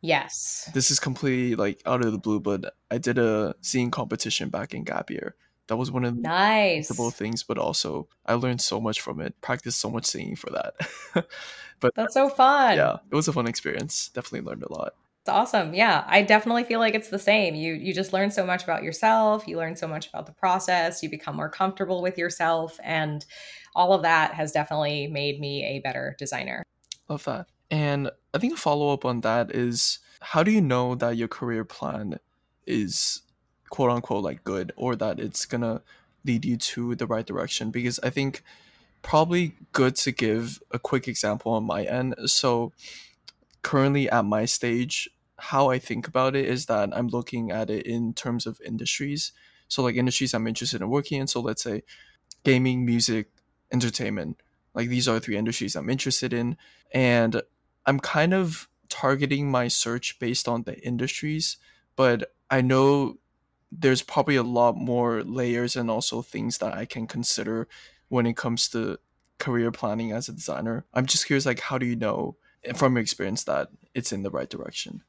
[0.00, 0.70] Yes.
[0.74, 4.74] This is completely like out of the blue, but I did a singing competition back
[4.74, 5.34] in gap year.
[5.68, 6.90] That was one of the Nice.
[7.14, 9.40] things, but also I learned so much from it.
[9.40, 10.74] Practiced so much singing for that.
[11.80, 12.76] but That's so fun.
[12.76, 14.08] yeah, it was a fun experience.
[14.08, 14.94] Definitely learned a lot.
[15.24, 15.72] It's awesome.
[15.72, 17.54] Yeah, I definitely feel like it's the same.
[17.54, 21.02] You you just learn so much about yourself, you learn so much about the process,
[21.02, 23.24] you become more comfortable with yourself and
[23.74, 26.62] all of that has definitely made me a better designer.
[27.08, 27.46] Love that.
[27.70, 31.28] And I think a follow up on that is how do you know that your
[31.28, 32.18] career plan
[32.66, 33.22] is
[33.70, 35.80] quote unquote like good or that it's gonna
[36.26, 37.70] lead you to the right direction?
[37.70, 38.42] Because I think
[39.00, 42.14] probably good to give a quick example on my end.
[42.26, 42.72] So
[43.62, 47.86] currently at my stage, how I think about it is that I'm looking at it
[47.86, 49.32] in terms of industries.
[49.68, 51.26] So like industries I'm interested in working in.
[51.26, 51.82] So let's say
[52.44, 53.30] gaming, music,
[53.72, 54.40] entertainment.
[54.74, 56.56] Like these are three industries I'm interested in.
[56.92, 57.42] And
[57.86, 61.56] I'm kind of targeting my search based on the industries,
[61.96, 63.18] but I know
[63.72, 67.66] there's probably a lot more layers and also things that I can consider
[68.08, 68.98] when it comes to
[69.38, 70.84] career planning as a designer.
[70.94, 72.36] I'm just curious like how do you know
[72.76, 75.02] from your experience that it's in the right direction?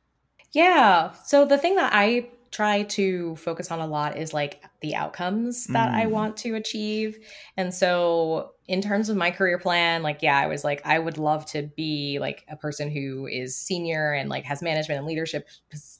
[0.55, 1.11] Yeah.
[1.25, 5.65] So the thing that I try to focus on a lot is like the outcomes
[5.67, 6.11] that I Mm.
[6.11, 7.19] want to achieve.
[7.57, 11.17] And so in terms of my career plan, like yeah, I was like I would
[11.17, 15.49] love to be like a person who is senior and like has management and leadership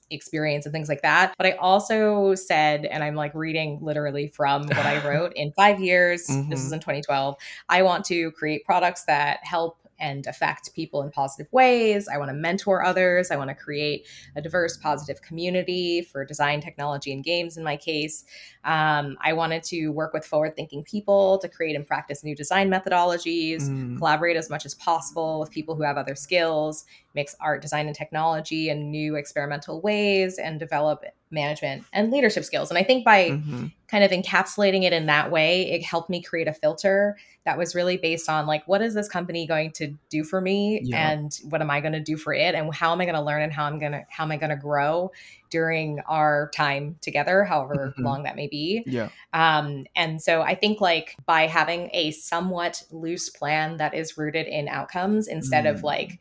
[0.10, 1.34] experience and things like that.
[1.38, 5.82] But I also said and I'm like reading literally from what I wrote in 5
[5.82, 6.52] years, this Mhm.
[6.54, 7.36] is in 2012,
[7.68, 12.08] I want to create products that help and affect people in positive ways.
[12.08, 13.32] I want to mentor others.
[13.32, 17.78] I want to create a diverse, positive community for design, technology, and games in my
[17.78, 18.26] case.
[18.64, 22.70] Um, I wanted to work with forward thinking people to create and practice new design
[22.70, 27.62] methodologies, Mm, collaborate as much as possible with people who have other skills, mix art,
[27.62, 32.70] design, and technology in new experimental ways, and develop management and leadership skills.
[32.70, 33.72] And I think by mhm.
[33.88, 37.76] kind of encapsulating it in that way, it helped me create a filter that was
[37.76, 41.12] really based on like, what is this company going to do for me, Yeah.
[41.12, 43.22] and what am I going to do for it, and how am I going to
[43.22, 45.12] learn, and how I'm gonna how am I going to grow
[45.52, 48.04] during our time together, however Mhm.
[48.04, 48.84] long that may be.
[48.86, 49.10] Yeah.
[49.32, 54.48] Um, and so I think like by having a somewhat loose plan that is rooted
[54.48, 55.84] in outcomes instead of Mm.
[55.84, 56.20] like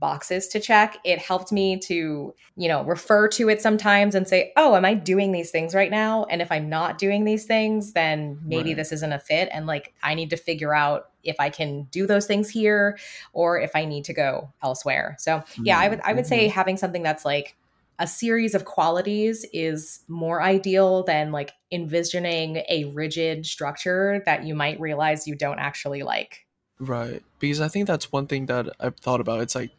[0.00, 4.52] boxes to check, it helped me to, you know, refer to it sometimes and say,
[4.56, 6.24] oh, am I doing these things right now?
[6.24, 8.76] And if I'm not doing these things, then maybe Right.
[8.76, 9.48] this isn't a fit.
[9.52, 12.98] And like I need to figure out if I can do those things here
[13.32, 15.16] or if I need to go elsewhere.
[15.18, 15.90] So yeah, I mm-hmm.
[15.90, 16.54] would I would say mm-hmm.
[16.54, 17.56] having something that's like
[18.00, 24.54] a series of qualities is more ideal than like envisioning a rigid structure that you
[24.54, 26.46] might realize you don't actually like.
[26.78, 27.22] Right.
[27.38, 29.42] Because I think that's one thing that I've thought about.
[29.42, 29.70] It's like,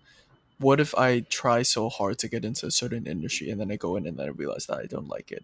[0.62, 3.76] what if I try so hard to get into a certain industry and then I
[3.76, 5.44] go in and then I realize that I don't like it?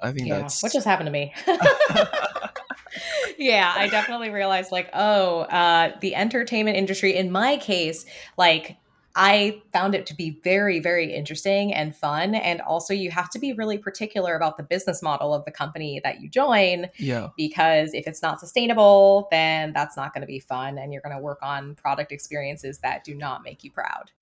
[0.00, 1.32] I think Yeah, that's what just happened to me?
[3.38, 8.04] yeah, I definitely realized like, oh, uh, the entertainment industry, in my case,
[8.36, 8.76] like
[9.16, 12.34] I found it to be very, very interesting and fun.
[12.36, 16.00] And also, you have to be really particular about the business model of the company
[16.04, 17.28] that you join yeah.
[17.36, 20.78] because if it's not sustainable, then that's not going to be fun.
[20.78, 24.12] And you're going to work on product experiences that do not make you proud.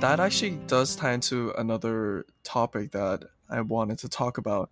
[0.00, 4.70] That actually does tie into another topic that I wanted to talk about,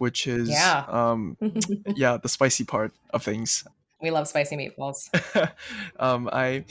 [0.00, 0.84] which is Yeah.
[0.88, 1.36] um
[1.96, 3.64] yeah, the spicy part of things.
[4.00, 5.08] we love spicy meatballs.
[5.98, 6.64] um, I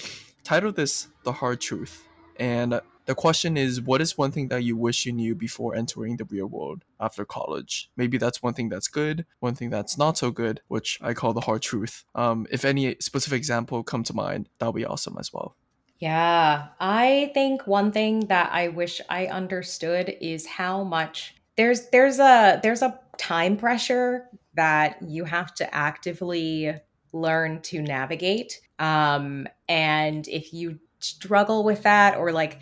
[0.44, 2.08] titled this The Hard Truth.
[2.40, 6.18] And the question is what is one thing that you wish you knew before entering
[6.18, 7.90] the real world after college?
[7.98, 11.34] Maybe that's one thing that's good, one thing that's not so good, which I call
[11.34, 12.04] the hard truth.
[12.16, 15.56] Um, if any specific example come to mind, that'll be awesome as well.
[16.00, 22.20] Yeah, I think one thing that I wish I understood is how much there's there's
[22.20, 24.26] a there's a time pressure
[24.56, 26.74] that you have to actively
[27.14, 28.60] learn to navigate.
[28.80, 32.60] Um, and if you struggle with that or like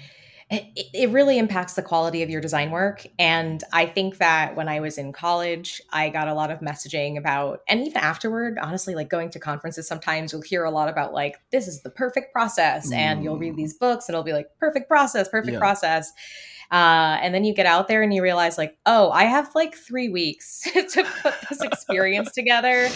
[0.52, 3.04] it, it really impacts the quality of your design work.
[3.18, 7.18] And I think that when I was in college, I got a lot of messaging
[7.18, 11.14] about, and even afterward, honestly, like going to conferences, sometimes you'll hear a lot about,
[11.14, 12.92] like, this is the perfect process.
[12.92, 13.58] And you'll read Mm.
[13.58, 15.60] these books and it'll be like, perfect process, perfect Yeah.
[15.60, 16.14] process.
[16.72, 19.76] Uh, and then you get out there and you realize, like, oh, I have like
[19.76, 22.90] three weeks to put this experience together.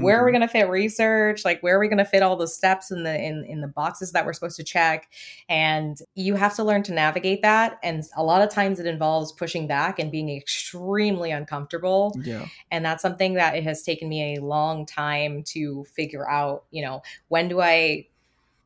[0.00, 0.34] Where are we Mhm.
[0.34, 1.44] going to fit research?
[1.44, 3.68] Like where are we going to fit all the steps in the in, in the
[3.68, 5.08] boxes that we're supposed to check?
[5.48, 7.78] And you have to learn to navigate that.
[7.82, 12.14] And a lot of times it involves pushing back and being extremely uncomfortable.
[12.22, 12.46] Yeah.
[12.70, 16.82] and that's something that it has taken me a long time to figure out you
[16.82, 18.06] know when do i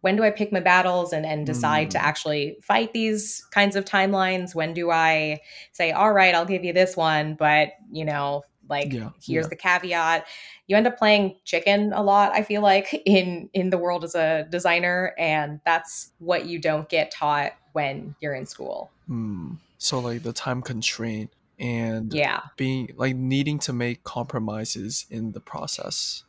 [0.03, 2.03] when do i pick my battles and and decide to Mm.
[2.03, 5.41] actually fight these kinds of timelines when do i
[5.73, 9.49] say all right i'll give you this one but you know like Yeah, here's yeah.
[9.49, 10.27] the caveat
[10.69, 14.15] you end up playing chicken a lot i feel like in in the world as
[14.15, 19.59] a designer and that's what you don't get taught when you're in school Mm.
[19.79, 25.41] So like the time constraint and yeah being like needing to make compromises in the
[25.41, 26.23] process.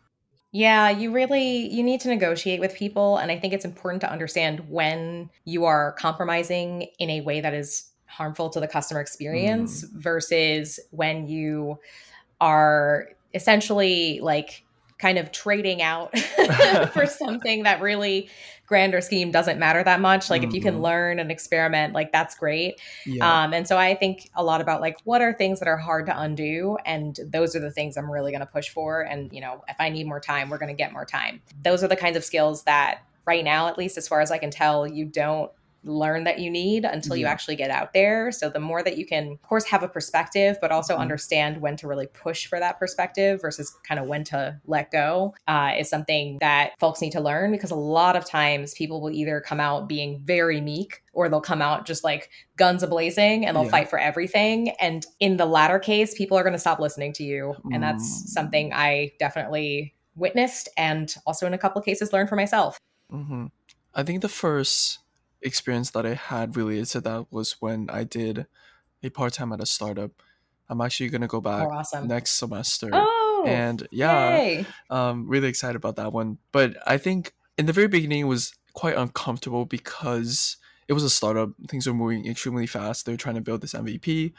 [0.53, 4.11] Yeah, you really you need to negotiate with people and I think it's important to
[4.11, 9.83] understand when you are compromising in a way that is harmful to the customer experience
[9.83, 9.89] mm.
[9.93, 11.79] versus when you
[12.39, 14.63] are essentially like
[15.03, 16.17] kind of trading out
[16.93, 18.29] for something that really
[18.65, 20.81] grander scheme doesn't matter that much like if you can Mhm.
[20.81, 23.43] learn and experiment like that's great Yeah.
[23.43, 26.05] um, and so I think a lot about like what are things that are hard
[26.05, 29.01] to undo, and those are the things I'm really going to push for.
[29.01, 31.41] And you know, if I need more time, we're going to get more time.
[31.61, 34.37] Those are the kinds of skills that right now, at least as far as I
[34.37, 35.51] can tell, you don't
[35.83, 38.31] learn that you need until you actually get out there.
[38.31, 40.99] So the more that you can, of course, have a perspective, but also Mhm.
[41.01, 45.33] understand when to really push for that perspective versus kind of when to let go,
[45.47, 49.11] uh, is something that folks need to learn because a lot of times people will
[49.11, 53.45] either come out being very meek or they'll come out just like guns a blazing
[53.45, 53.69] and they'll Yeah.
[53.71, 54.69] fight for everything.
[54.79, 57.55] And in the latter case, people are going to stop listening to you.
[57.71, 58.27] And that's Mm.
[58.29, 62.77] something I definitely witnessed and also in a couple of cases learned for myself.
[63.09, 63.47] hmm
[63.95, 64.99] I think the first
[65.43, 68.45] experience that I had related to that was when I did
[69.03, 70.11] a part time at a startup.
[70.69, 72.07] I'm actually gonna go back Oh, awesome.
[72.07, 76.37] next semester, Oh, and yeah, um, really excited about that one.
[76.51, 81.09] But I think in the very beginning it was quite uncomfortable because it was a
[81.09, 81.49] startup.
[81.67, 83.05] Things were moving extremely fast.
[83.05, 84.33] They were trying to build this MVP,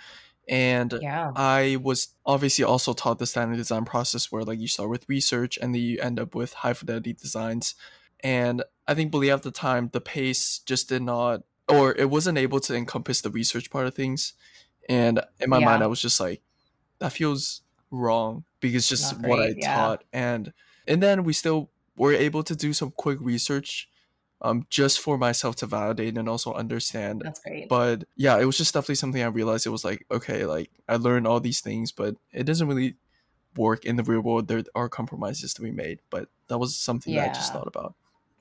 [0.48, 1.30] and Yeah.
[1.36, 5.58] I was obviously also taught the standard design process where like you start with research
[5.60, 7.74] and then you end up with high fidelity designs.
[8.20, 12.37] And I think believe at the time the pace just did not or it wasn't
[12.38, 14.35] able to encompass the research part of things.
[14.88, 16.42] And in my mind I was just like,
[16.99, 19.75] that feels wrong because just Not what I yeah.
[19.75, 20.05] taught.
[20.12, 20.53] And
[20.87, 23.88] and then we still were able to do some quick research
[24.42, 27.68] um just for myself to validate and also understand That's great.
[27.68, 30.97] but yeah it was just definitely something i realized it was like okay like i
[30.97, 32.97] learned all these things but it doesn't really
[33.57, 37.14] work in the real world there are compromises to be made but that was something
[37.14, 37.94] that i just thought about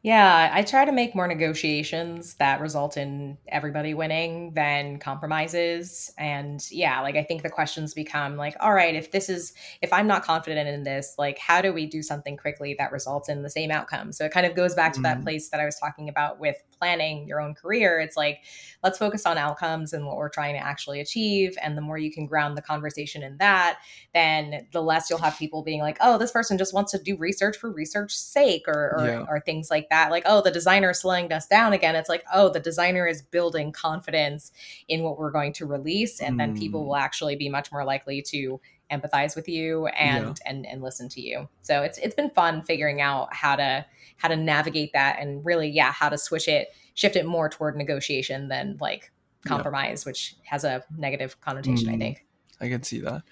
[0.06, 6.12] Yeah, I try to make more negotiations that result in everybody winning than compromises.
[6.18, 9.94] And yeah, like I think the questions become like, all right, if this is, if
[9.94, 13.44] I'm not confident in this, like, how do we do something quickly that results in
[13.44, 14.12] the same outcome?
[14.12, 16.38] So it kind of goes back to that Mm, place that I was talking about
[16.38, 18.02] with planning your own career.
[18.02, 18.39] It's like,
[18.84, 21.58] let's focus on outcomes and what we're trying to actually achieve.
[21.63, 23.80] And the more you can ground the conversation in that,
[24.13, 27.15] then the less you'll have people being like, oh, this person just wants to do
[27.15, 29.26] research for research's sake or, or, Yeah.
[29.30, 30.12] or things like that.
[30.12, 31.96] Like, oh, the designer is slowing us down again.
[31.96, 34.52] It's like, oh, the designer is building confidence
[34.89, 36.19] in what we're going to release.
[36.19, 36.88] And then people Mm.
[36.88, 38.60] will actually be much more likely to
[38.91, 41.50] empathize with you and and and listen to you.
[41.62, 43.86] So it's it's been fun figuring out how to
[44.17, 47.76] how to navigate that and really, yeah, how to switch it, shift it more toward
[47.76, 49.12] negotiation than like
[49.46, 49.50] Yeah.
[49.50, 52.00] compromise, which has a negative connotation, I Mm.
[52.00, 52.26] think.
[52.62, 53.24] I can see that.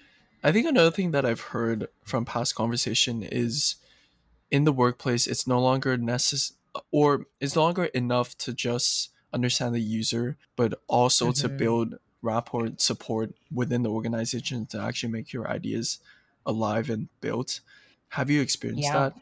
[0.42, 3.76] I think another thing that I've heard from past conversation is
[4.50, 6.58] in the workplace, it's no longer necessary
[6.90, 11.56] or it's no longer enough to just understand the user, but also to Mhm.
[11.56, 15.98] build rapport support within the organization to actually make your ideas
[16.46, 17.60] alive and built.
[18.10, 18.98] Have you experienced Yeah.
[18.98, 19.14] that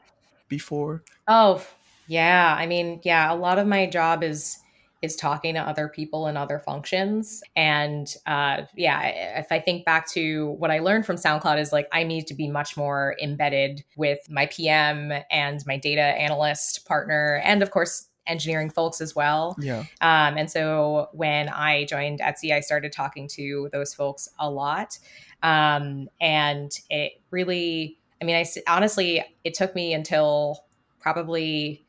[0.48, 1.02] before?
[1.26, 1.62] Oh,
[2.06, 2.54] yeah.
[2.58, 4.58] I mean, yeah, a lot of my job is
[5.02, 7.42] is talking to other people in other functions.
[7.56, 11.88] And uh, yeah, if I think back to what I learned from SoundCloud is like
[11.90, 17.40] I need to be much more embedded with my PM and my data analyst partner,
[17.44, 19.56] and of course engineering folks as well.
[19.61, 19.80] Yeah.
[20.00, 24.98] Um, and so when I joined Etsy, I started talking to those folks a lot.
[25.42, 30.64] Um, and it really, I mean, I honestly, it took me until
[31.00, 31.85] probably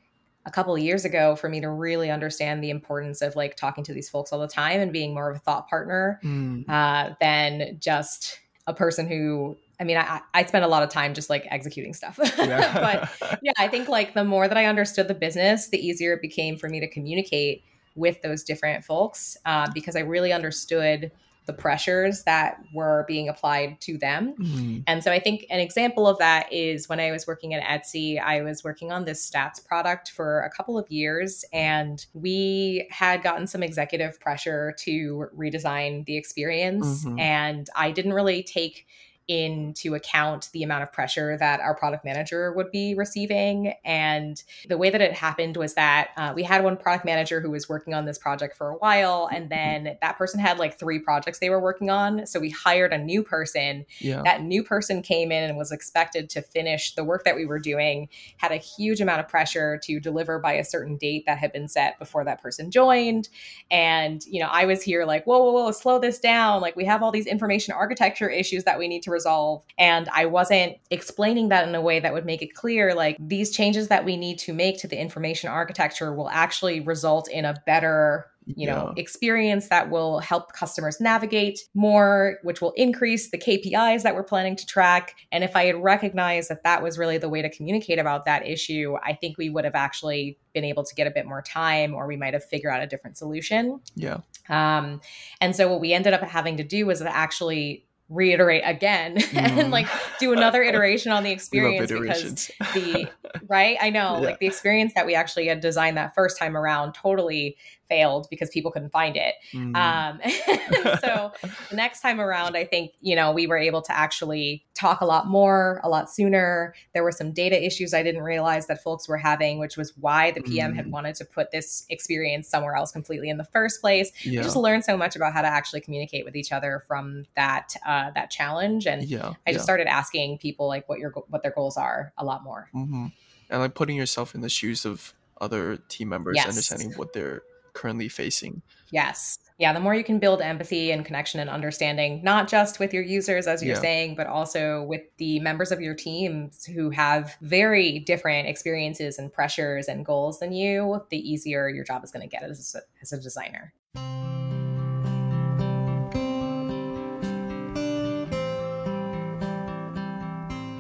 [0.46, 3.84] a couple of years ago for me to really understand the importance of like talking
[3.84, 7.13] to these folks all the time and being more of a thought partner Mm, uh,
[7.20, 11.30] than just a person who, I mean, I, I spent a lot of time just
[11.30, 12.15] like executing stuff.
[12.38, 13.10] but yeah.
[13.41, 16.56] yeah, I think like the more that I understood the business, the easier it became
[16.56, 17.63] for me to communicate
[17.96, 21.12] with those different folks uh, because I really understood
[21.48, 24.36] the pressures that were being applied to them.
[24.39, 27.63] Mm, And so I think an example of that is when I was working at
[27.63, 32.88] Etsy, I was working on this stats product for a couple of years, and we
[32.91, 37.06] had gotten some executive pressure to redesign the experience.
[37.06, 37.20] Mhm.
[37.20, 38.86] And I didn't really take
[39.27, 43.73] into account the amount of pressure that our product manager would be receiving.
[43.86, 47.51] And the way that it happened was that uh, we had one product manager who
[47.51, 50.99] was working on this project for a while, and then that person had like three
[50.99, 52.25] projects they were working on.
[52.25, 54.21] So we hired a new person yeah.
[54.23, 57.60] that new person came in and was expected to finish the work that we were
[57.60, 61.51] doing had a huge amount of pressure to deliver by a certain date that had
[61.51, 63.29] been set before that person joined
[63.69, 66.86] and you know i was here like whoa whoa whoa slow this down like we
[66.86, 71.50] have all these information architecture issues that we need to resolve and i wasn't explaining
[71.50, 74.39] that in a way that would make it clear like these changes that we need
[74.39, 79.02] to make to the information architecture will actually result in a better you know Yeah.
[79.02, 84.56] experience that will help customers navigate more which will increase the kpis that we're planning
[84.56, 88.00] to track and if i had recognized that that was really the way to communicate
[88.00, 91.26] about that issue i think we would have actually been able to get a bit
[91.26, 94.17] more time or we might have figured out a different solution yeah.
[94.50, 95.00] um,
[95.39, 99.60] and so what we ended up having to do was actually reiterate again Mm.
[99.60, 99.88] and like
[100.19, 103.08] do another iteration on the experience because the
[103.47, 104.28] right i know Yeah.
[104.28, 107.56] like the experience that we actually had designed that first time around totally
[107.91, 109.75] failed because people couldn't find it Mm.
[109.75, 110.13] um
[111.04, 111.32] so
[111.69, 115.06] the next time around i think you know we were able to actually talk a
[115.06, 119.08] lot more a lot sooner there were some data issues i didn't realize that folks
[119.10, 120.91] were having which was why the pm had Mm.
[120.97, 124.41] wanted to put this experience somewhere else completely in the first place yeah.
[124.41, 128.10] just learned so much about how to actually communicate with each other from that uh,
[128.17, 129.30] that challenge and yeah.
[129.30, 129.54] i yeah.
[129.54, 133.08] just started asking people like what your what their goals are a lot more hmm
[133.49, 136.47] And like putting yourself in the shoes of other team members, Yes.
[136.47, 137.41] understanding what they're
[137.73, 138.62] currently facing.
[138.91, 142.93] yes yeah the more you can build empathy and connection and understanding not just with
[142.93, 143.81] your users as you're Yeah.
[143.81, 149.31] saying but also with the members of your teams who have very different experiences and
[149.31, 152.81] pressures and goals than you the easier your job is going to get as a,
[153.01, 153.73] as a designer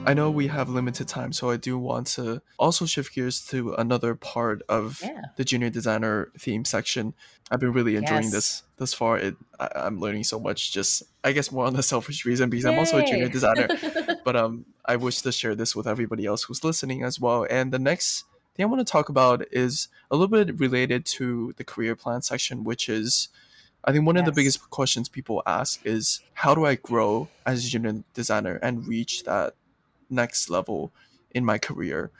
[0.03, 3.73] I know we have limited time, so I do want to also shift gears to
[3.75, 5.21] another part of Yeah.
[5.37, 7.13] the junior designer theme section.
[7.51, 8.31] I've been really enjoying Yes.
[8.31, 9.19] this thus far.
[9.19, 10.73] It I, I'm learning so much.
[10.73, 13.67] Just I guess more on the selfish reason because I'm also a junior designer.
[14.25, 17.45] but um, I wish to share this with everybody else who's listening as well.
[17.49, 21.53] And the next thing I want to talk about is a little bit related to
[21.57, 23.29] the career plan section, which is
[23.85, 27.65] I think one of the biggest questions people ask is how do I grow as
[27.65, 29.53] a junior designer and reach that
[30.11, 30.93] next level
[31.31, 32.11] in my career?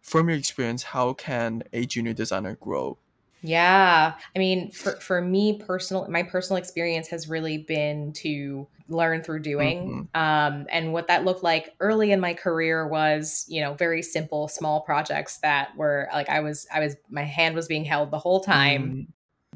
[0.00, 2.98] from your experience, how can a junior designer grow?
[3.42, 4.14] Yeah.
[4.34, 9.40] I mean, for, for me personal, my personal experience has really been to learn through
[9.40, 10.08] doing.
[10.14, 10.20] Mm-hmm.
[10.20, 14.46] Um, and what that looked like early in my career was, you know, very simple,
[14.48, 18.18] small projects that were like I was, I was, my hand was being held the
[18.18, 18.82] whole time.
[18.82, 19.00] Mm-hmm.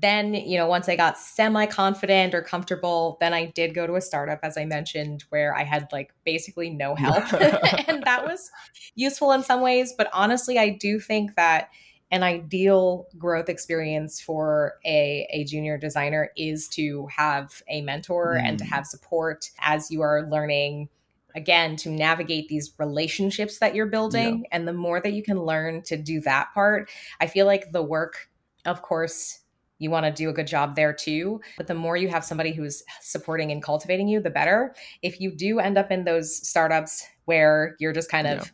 [0.01, 3.95] Then, you know, once I got semi confident or comfortable, then I did go to
[3.95, 7.33] a startup, as I mentioned, where I had like basically no help.
[7.89, 8.51] and that was
[8.97, 9.95] useful in some ways.
[9.97, 11.71] But honestly, I do think that
[12.11, 18.45] an ideal growth experience for a, a junior designer is to have a mentor mm.
[18.45, 18.69] and to mm.
[18.69, 20.89] have support as you are learning
[21.35, 24.49] again to navigate these relationships that you're building yeah.
[24.53, 26.89] and the more that you can learn to do that part
[27.21, 28.29] i feel like the work
[28.65, 29.41] of course
[29.85, 32.53] you want to do a good job there too but the more you have somebody
[32.53, 37.07] who's supporting and cultivating you the better if you do end up in those startups
[37.27, 38.51] where you're just kind of yeah.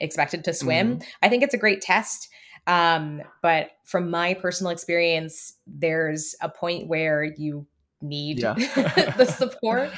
[0.00, 1.08] expected to swim mm-hmm.
[1.22, 2.28] i think it's a great test
[2.66, 7.66] um, but from my personal experience, there's a point where you
[8.00, 8.54] need yeah.
[9.16, 9.90] the support.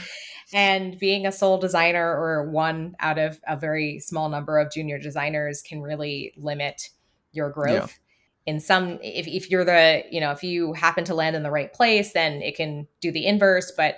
[0.52, 4.98] And being a sole designer or one out of a very small number of junior
[4.98, 6.90] designers can really limit
[7.32, 7.98] your growth.
[8.46, 11.50] In some if, if you're the you know if you happen to land in the
[11.50, 13.96] right place then it can do the inverse but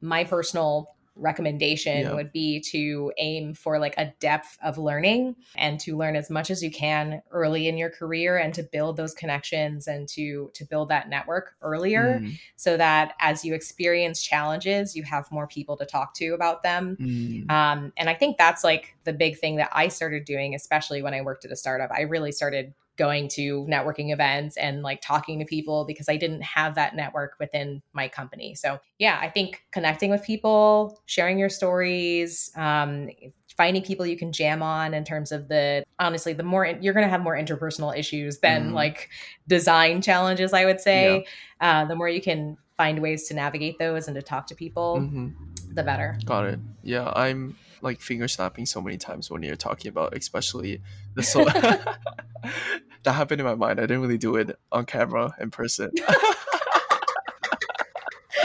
[0.00, 2.14] my personal recommendation yeah.
[2.14, 6.50] would be to aim for like a depth of learning and to learn as much
[6.50, 10.64] as you can early in your career and to build those connections and to to
[10.64, 12.38] build that network earlier mm.
[12.56, 16.96] so that as you experience challenges you have more people to talk to about them
[17.00, 17.50] mm.
[17.50, 21.14] um, and i think that's like the big thing that i started doing especially when
[21.14, 25.38] i worked at a startup i really started going to networking events and like talking
[25.38, 28.54] to people because I didn't have that network within my company.
[28.54, 33.08] So, yeah, I think connecting with people, sharing your stories, um,
[33.56, 37.06] finding people you can jam on in terms of the honestly, the more you're going
[37.06, 38.74] to have more interpersonal issues than mm.
[38.74, 39.08] like
[39.46, 41.24] design challenges, I would say.
[41.60, 41.82] Yeah.
[41.82, 44.98] Uh, the more you can find ways to navigate those and to talk to people,
[45.00, 45.28] mm-hmm.
[45.74, 46.18] the better.
[46.24, 46.60] Got it.
[46.82, 50.80] Yeah, I'm like finger snapping so many times when you're talking about especially
[51.14, 51.44] the so
[53.04, 53.78] that happened in my mind.
[53.78, 55.90] I didn't really do it on camera in person.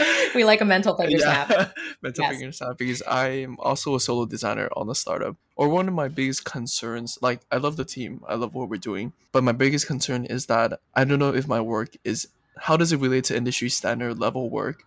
[0.34, 1.46] we like a mental finger yeah.
[1.46, 1.74] snap.
[2.02, 2.32] mental yes.
[2.32, 5.36] finger snap because I'm also a solo designer on a startup.
[5.56, 8.76] Or one of my biggest concerns, like I love the team, I love what we're
[8.76, 12.76] doing, but my biggest concern is that I don't know if my work is how
[12.76, 14.84] does it relate to industry standard level work.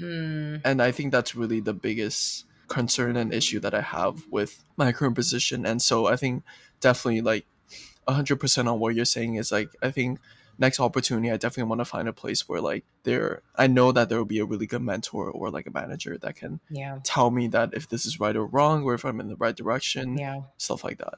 [0.00, 0.60] Mm.
[0.64, 4.92] And I think that's really the biggest concern and issue that I have with my
[4.92, 5.64] current position.
[5.64, 6.42] And so I think
[6.80, 7.46] definitely like
[8.08, 10.18] 100% on what you're saying is like i think
[10.58, 14.08] next opportunity i definitely want to find a place where like there i know that
[14.08, 16.98] there will be a really good mentor or like a manager that can yeah.
[17.02, 19.56] tell me that if this is right or wrong or if i'm in the right
[19.56, 21.14] direction yeah stuff like that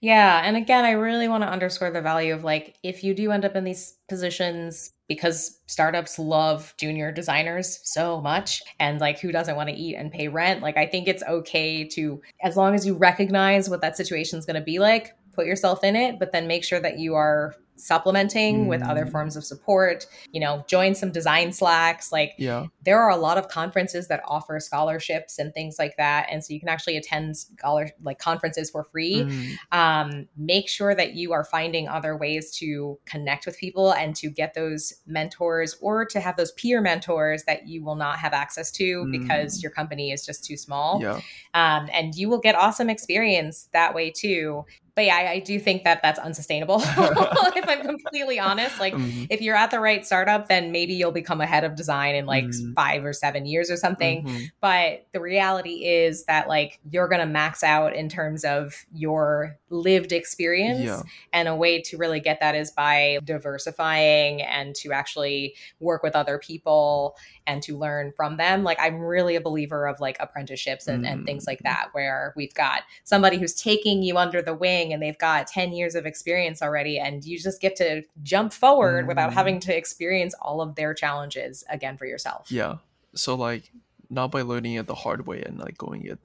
[0.00, 3.30] yeah and again i really want to underscore the value of like if you do
[3.30, 9.32] end up in these positions because startups love junior designers so much and like who
[9.32, 12.74] doesn't want to eat and pay rent like i think it's okay to as long
[12.74, 16.18] as you recognize what that situation is going to be like put yourself in it,
[16.18, 18.68] but then make sure that you are supplementing mm.
[18.68, 19.10] with other mm.
[19.10, 23.38] forms of support you know join some design slacks like yeah there are a lot
[23.38, 27.36] of conferences that offer scholarships and things like that and so you can actually attend
[27.36, 29.56] scholar like conferences for free mm.
[29.72, 34.28] um, make sure that you are finding other ways to connect with people and to
[34.28, 38.70] get those mentors or to have those peer mentors that you will not have access
[38.70, 39.10] to mm.
[39.10, 41.20] because your company is just too small yeah.
[41.54, 44.64] um, and you will get awesome experience that way too
[44.94, 46.80] but yeah, I, I, do think that that's unsustainable.
[46.82, 49.24] if I'm completely honest, like mm-hmm.
[49.30, 52.26] if you're at the right startup, then maybe you'll become a head of design in
[52.26, 52.72] like mm-hmm.
[52.72, 54.24] five or seven years or something.
[54.24, 54.44] Mm-hmm.
[54.60, 60.12] But the reality is that like you're gonna max out in terms of your lived
[60.12, 61.02] experience, yeah.
[61.32, 66.16] and a way to really get that is by diversifying and to actually work with
[66.16, 67.16] other people
[67.46, 68.64] and to learn from them.
[68.64, 71.68] Like I'm really a believer of like apprenticeships and, and things like mm-hmm.
[71.68, 75.72] that, where we've got somebody who's taking you under the wing and they've got 10
[75.72, 79.08] years of experience already, and you just get to jump forward mm.
[79.08, 79.62] without having mm.
[79.62, 82.50] to experience all of their challenges again for yourself.
[82.50, 82.76] Yeah.
[83.14, 83.70] So like
[84.08, 86.18] not by learning it the hard way and like going it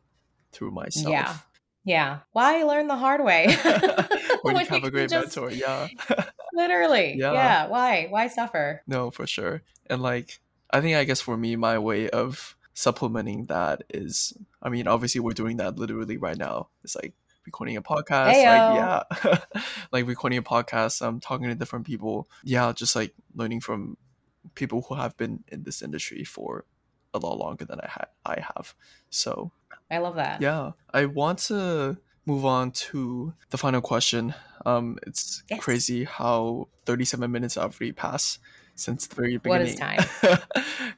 [0.51, 1.11] through myself.
[1.11, 1.37] Yeah.
[1.83, 2.19] Yeah.
[2.31, 3.47] Why learn the hard way?
[4.41, 5.51] when you have a great just, mentor.
[5.51, 5.87] Yeah.
[6.53, 7.15] literally.
[7.17, 7.33] Yeah.
[7.33, 7.67] yeah.
[7.67, 8.07] Why?
[8.09, 8.81] Why suffer?
[8.87, 9.61] No, for sure.
[9.85, 10.39] And like
[10.71, 15.21] I think I guess for me my way of supplementing that is I mean, obviously
[15.21, 16.69] we're doing that literally right now.
[16.83, 17.13] It's like
[17.45, 18.33] recording a podcast.
[18.33, 19.39] Like yeah.
[19.91, 22.27] like recording a podcast, um talking to different people.
[22.43, 23.97] Yeah, just like learning from
[24.55, 26.65] people who have been in this industry for
[27.13, 28.75] a lot longer than I had I have.
[29.09, 29.51] So
[29.89, 30.41] I love that.
[30.41, 30.71] Yeah.
[30.93, 34.33] I want to move on to the final question.
[34.65, 35.59] Um, it's Yes.
[35.61, 38.39] crazy how 37 minutes have already passed
[38.75, 39.67] since the very beginning.
[39.67, 39.99] is time?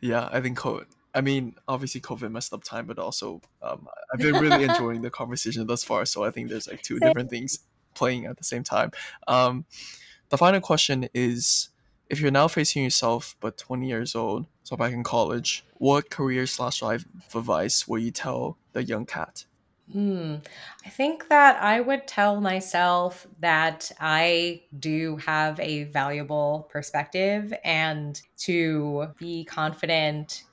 [0.01, 0.85] yeah, I think COVID.
[1.18, 5.09] I mean, obviously COVID messed up time, but also um, I've been really enjoying the
[5.09, 6.05] conversation thus far.
[6.05, 7.57] So I think there's like two different things
[7.95, 8.91] playing at the same time.
[9.28, 9.65] Um,
[10.30, 11.70] the final question is:
[12.07, 16.45] If you're now facing yourself, but 20 years old, so back in college, what career
[16.45, 17.03] slash life
[17.34, 19.45] advice will you tell the young Catt?
[19.91, 20.36] Hmm.
[20.86, 28.22] I think that I would tell myself that I do have a valuable perspective and
[28.39, 30.43] to be confident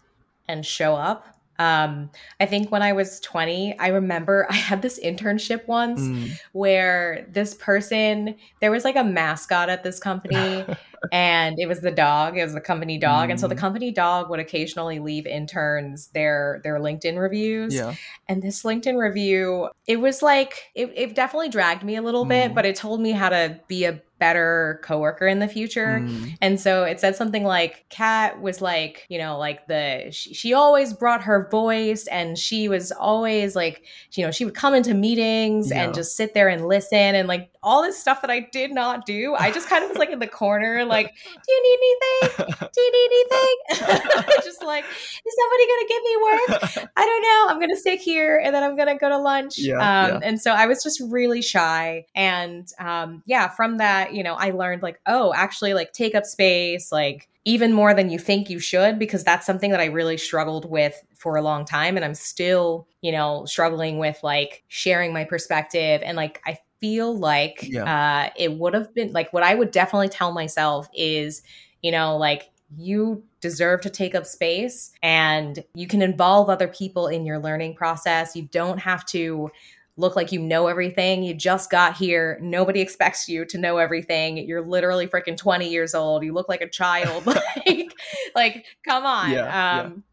[0.49, 1.27] and show up.
[1.57, 6.33] Um, I think when I was 20, I remember I had this internship once Mm.
[6.53, 10.65] where this person, there was like a mascot at this company
[11.13, 13.59] and it was the dog it was the company dog and so the Mm.
[13.59, 17.95] company dog would occasionally leave interns their their linkedin reviews yeah.
[18.27, 22.53] and this linkedin review it was like it, it definitely dragged me a little bit
[22.53, 22.55] Mm.
[22.55, 26.37] but it told me how to be a better coworker in the future Mm.
[26.41, 30.55] and so it said something like Catt was like, you know, like the she, she
[30.55, 33.83] always brought her voice and she was always like,
[34.15, 35.83] you know, she would come into meetings Yeah.
[35.85, 39.05] and just sit there and listen and like all this stuff that I did not
[39.07, 39.35] do.
[39.35, 41.79] I just kind of was like in the corner, like, do you need
[42.23, 42.55] anything?
[42.75, 44.31] Do you need anything?
[44.45, 46.91] just like, is somebody gonna give me work?
[46.97, 47.41] I don't know.
[47.51, 49.59] I'm gonna sit here and then I'm gonna go to lunch.
[49.59, 50.21] Yeah, um, yeah.
[50.29, 52.07] And so I was just really shy.
[52.15, 56.25] And um, yeah, from that, you know, I learned like, oh, actually, like take up
[56.25, 60.17] space, like even more than you think you should, because that's something that I really
[60.17, 61.97] struggled with for a long time.
[61.97, 66.01] And I'm still, you know, struggling with like sharing my perspective.
[66.05, 70.09] And like, I feel like uh, it would have been like what I would definitely
[70.09, 71.43] tell myself is,
[71.83, 77.07] you know, like, you deserve to take up space and you can involve other people
[77.07, 78.35] in your learning process.
[78.35, 79.49] You don't have to
[79.97, 81.23] look like you know everything.
[81.23, 82.39] You just got here.
[82.43, 84.39] Nobody expects you to know everything.
[84.39, 86.25] You're literally freaking 20 years old.
[86.25, 87.27] You look like a child.
[87.67, 87.93] like,
[88.35, 89.31] like, come on.
[89.31, 89.81] Yeah, yeah.
[89.83, 90.05] um,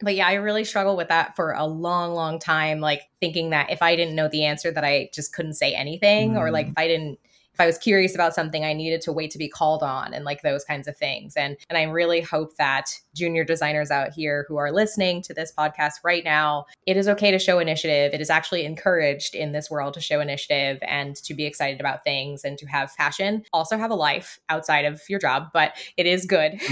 [0.00, 2.80] but yeah, I really struggle with that for a long, long time.
[2.80, 6.36] Like thinking that if I didn't know the answer, that I just couldn't say anything,
[6.36, 6.70] or like Mm.
[6.70, 7.18] if I didn't,
[7.54, 10.24] if I was curious about something, I needed to wait to be called on, and
[10.24, 11.36] like those kinds of things.
[11.36, 15.52] And and I really hope that junior designers out here who are listening to this
[15.56, 18.12] podcast right now, it is okay to show initiative.
[18.12, 22.02] It is actually encouraged in this world to show initiative and to be excited about
[22.02, 23.44] things and to have passion.
[23.52, 26.58] Also have a life outside of your job, but it is good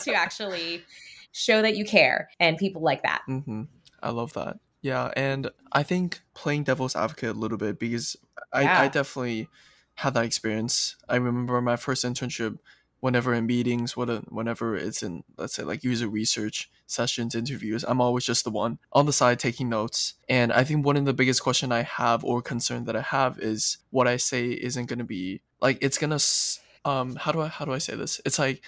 [0.00, 0.82] to actually
[1.32, 3.22] show that you care and people like that.
[3.26, 3.62] hmm
[4.02, 4.58] I love that.
[4.82, 8.16] Yeah, and I think playing devil's advocate a little bit because
[8.52, 8.80] I, Yeah.
[8.80, 9.48] I definitely
[10.02, 10.96] had that experience.
[11.08, 12.58] I remember my first internship.
[13.02, 18.26] Whenever in meetings, whenever it's in, let's say, like user research sessions, interviews, I'm always
[18.26, 20.14] just the one on the side taking notes.
[20.28, 23.38] And I think one of the biggest question I have or concern that I have
[23.38, 26.16] is what I say isn't going to be like it's gonna.
[26.16, 28.20] s- Um, how do I how do I say this?
[28.26, 28.60] It's like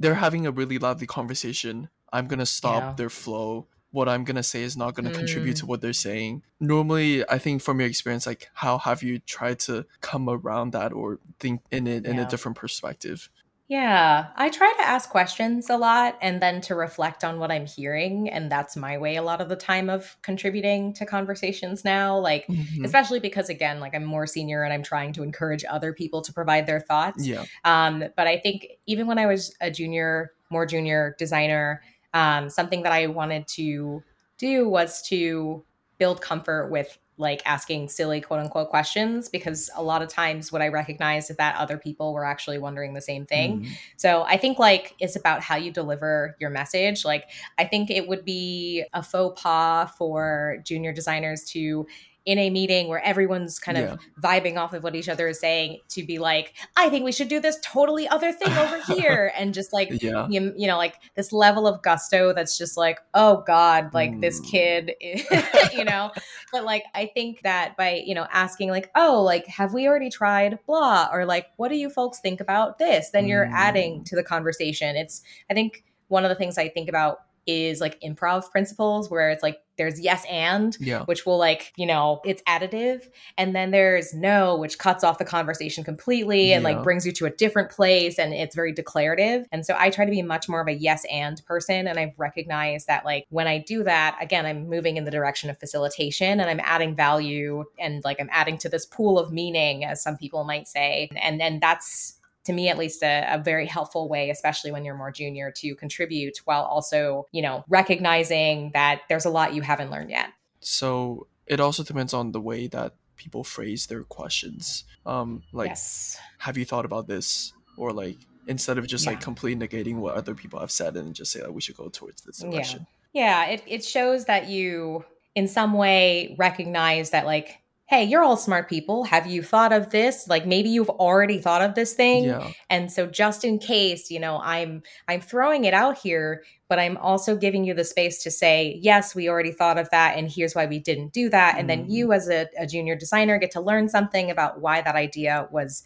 [0.00, 1.88] they're having a really lively conversation.
[2.12, 2.92] I'm gonna stop Yeah.
[2.96, 3.66] their flow.
[3.96, 5.60] What I'm gonna say is not gonna contribute Mm.
[5.60, 6.42] to what they're saying.
[6.60, 10.92] Normally, I think from your experience, like how have you tried to come around that
[10.92, 13.30] or think in it in a different perspective?
[13.68, 17.66] Yeah, I try to ask questions a lot and then to reflect on what I'm
[17.66, 18.28] hearing.
[18.28, 22.16] And that's my way a lot of the time of contributing to conversations now.
[22.18, 22.84] Like, Mhm.
[22.84, 26.32] especially because, again, like I'm more senior and I'm trying to encourage other people to
[26.32, 27.26] provide their thoughts.
[27.26, 27.44] Yeah.
[27.64, 31.82] Um, but I think even when I was a junior, more junior designer,
[32.16, 34.02] um, something that I wanted to
[34.38, 35.62] do was to
[35.98, 40.62] build comfort with like asking silly quote unquote questions because a lot of times what
[40.62, 43.60] I recognized is that other people were actually wondering the same thing.
[43.60, 43.68] Mm.
[43.96, 47.04] So I think like it's about how you deliver your message.
[47.04, 47.24] Like
[47.58, 51.86] I think it would be a faux pas for junior designers to
[52.26, 55.78] in a meeting where everyone's kind of vibing off of what each other is saying
[55.90, 59.32] to be like, I think we should do this totally other thing over here.
[59.38, 60.26] And just like, Yeah.
[60.28, 64.40] you, you know, like this level of gusto that's just like, oh God, like this
[64.40, 64.50] Mm.
[64.50, 64.92] kid,
[65.72, 66.10] you know?
[66.52, 70.10] But like, I think that by, you know, asking like, oh, like, have we already
[70.10, 71.08] tried blah?
[71.12, 73.10] Or like, what do you folks think about this?
[73.10, 73.52] Then you're Mm.
[73.52, 74.96] adding to the conversation.
[74.96, 79.30] It's, I think one of the things I think about is like improv principles where
[79.30, 81.04] it's like there's yes and Yeah.
[81.04, 83.08] which will like you know it's additive
[83.38, 86.70] and then there's no which cuts off the conversation completely and Yeah.
[86.74, 90.04] like brings you to a different place and it's very declarative and so i try
[90.04, 93.46] to be much more of a yes and person and i've recognized that like when
[93.46, 97.64] i do that again i'm moving in the direction of facilitation and i'm adding value
[97.78, 101.40] and like i'm adding to this pool of meaning as some people might say and
[101.42, 102.15] and that's
[102.46, 105.74] to me at least a, a, very helpful way especially when you're more junior to
[105.74, 110.30] contribute while also you know recognizing that there's a lot you haven't learned yet
[110.60, 114.84] So it also depends on the way that people phrase their questions.
[115.04, 116.18] Um, like, yes.
[116.38, 117.52] have you thought about this?
[117.76, 119.12] Or like, instead of just Yeah.
[119.12, 121.88] like completely negating what other people have said and just say like we should go
[121.88, 122.78] towards this Yeah.
[123.12, 128.36] Yeah, it, it shows that you, in some way, recognize that, like, hey, you're all
[128.36, 129.04] smart people.
[129.04, 130.26] Have you thought of this?
[130.26, 132.24] Like, maybe you've already thought of this thing.
[132.24, 132.50] Yeah.
[132.68, 136.96] And so just in case, you know, I'm I'm throwing it out here, but I'm
[136.96, 140.54] also giving you the space to say, yes, we already thought of that and here's
[140.54, 141.58] why we didn't do that.
[141.58, 141.90] And then Mhm.
[141.90, 145.84] you as a, a junior designer get to learn something about why that idea was,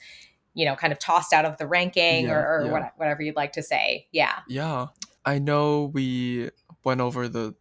[0.54, 2.72] you know, kind of tossed out of the ranking Yeah, or, or yeah.
[2.72, 4.06] what, whatever you'd like to say.
[4.10, 4.38] Yeah.
[4.48, 4.86] Yeah.
[5.26, 6.48] I know we
[6.82, 7.54] went over the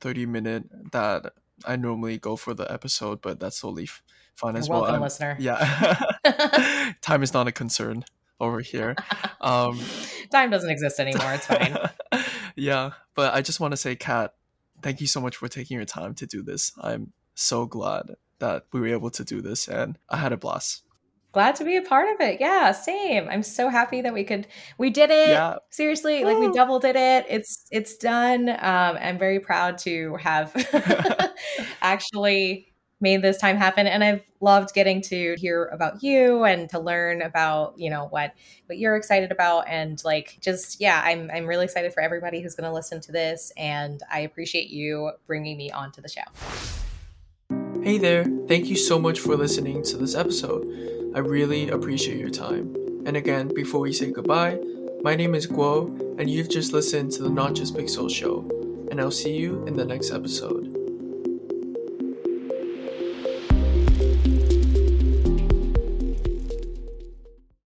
[0.00, 1.32] 30 minute that
[1.66, 3.88] I normally go for the episode, but that's totally
[4.34, 4.92] fun as You're welcome, well.
[4.94, 5.36] I'm- listener.
[5.40, 6.92] Yeah.
[7.00, 8.04] Time is not a concern
[8.40, 8.94] over here.
[9.40, 9.80] Um,
[10.30, 11.32] Time doesn't exist anymore.
[11.34, 11.76] It's fine.
[12.56, 14.34] yeah, but I just want to say, Catt,
[14.82, 16.72] thank you so much for taking your time to do this.
[16.80, 20.82] I'm so glad that we were able to do this, and I had a blast.
[21.34, 22.40] Glad to be a part of it.
[22.40, 23.28] Yeah, same.
[23.28, 24.46] I'm so happy that we could
[24.78, 25.30] we did it.
[25.30, 25.56] Yeah.
[25.68, 27.26] Seriously, like we double did it.
[27.28, 28.48] It's it's done.
[28.48, 30.54] Um, I'm very proud to have
[31.82, 32.68] actually
[33.00, 37.20] made this time happen and I've loved getting to hear about you and to learn
[37.20, 38.32] about, you know, what
[38.66, 42.54] what you're excited about and like just yeah, I'm I'm really excited for everybody who's
[42.54, 46.83] going to listen to this and I appreciate you bringing me onto the show.
[47.84, 51.12] Hey there, thank you so much for listening to this episode.
[51.14, 52.74] I really appreciate your time.
[53.04, 54.58] And again, before we say goodbye,
[55.02, 58.38] my name is Guo, and you've just listened to the Not Just Pixels show,
[58.90, 60.73] and I'll see you in the next episode.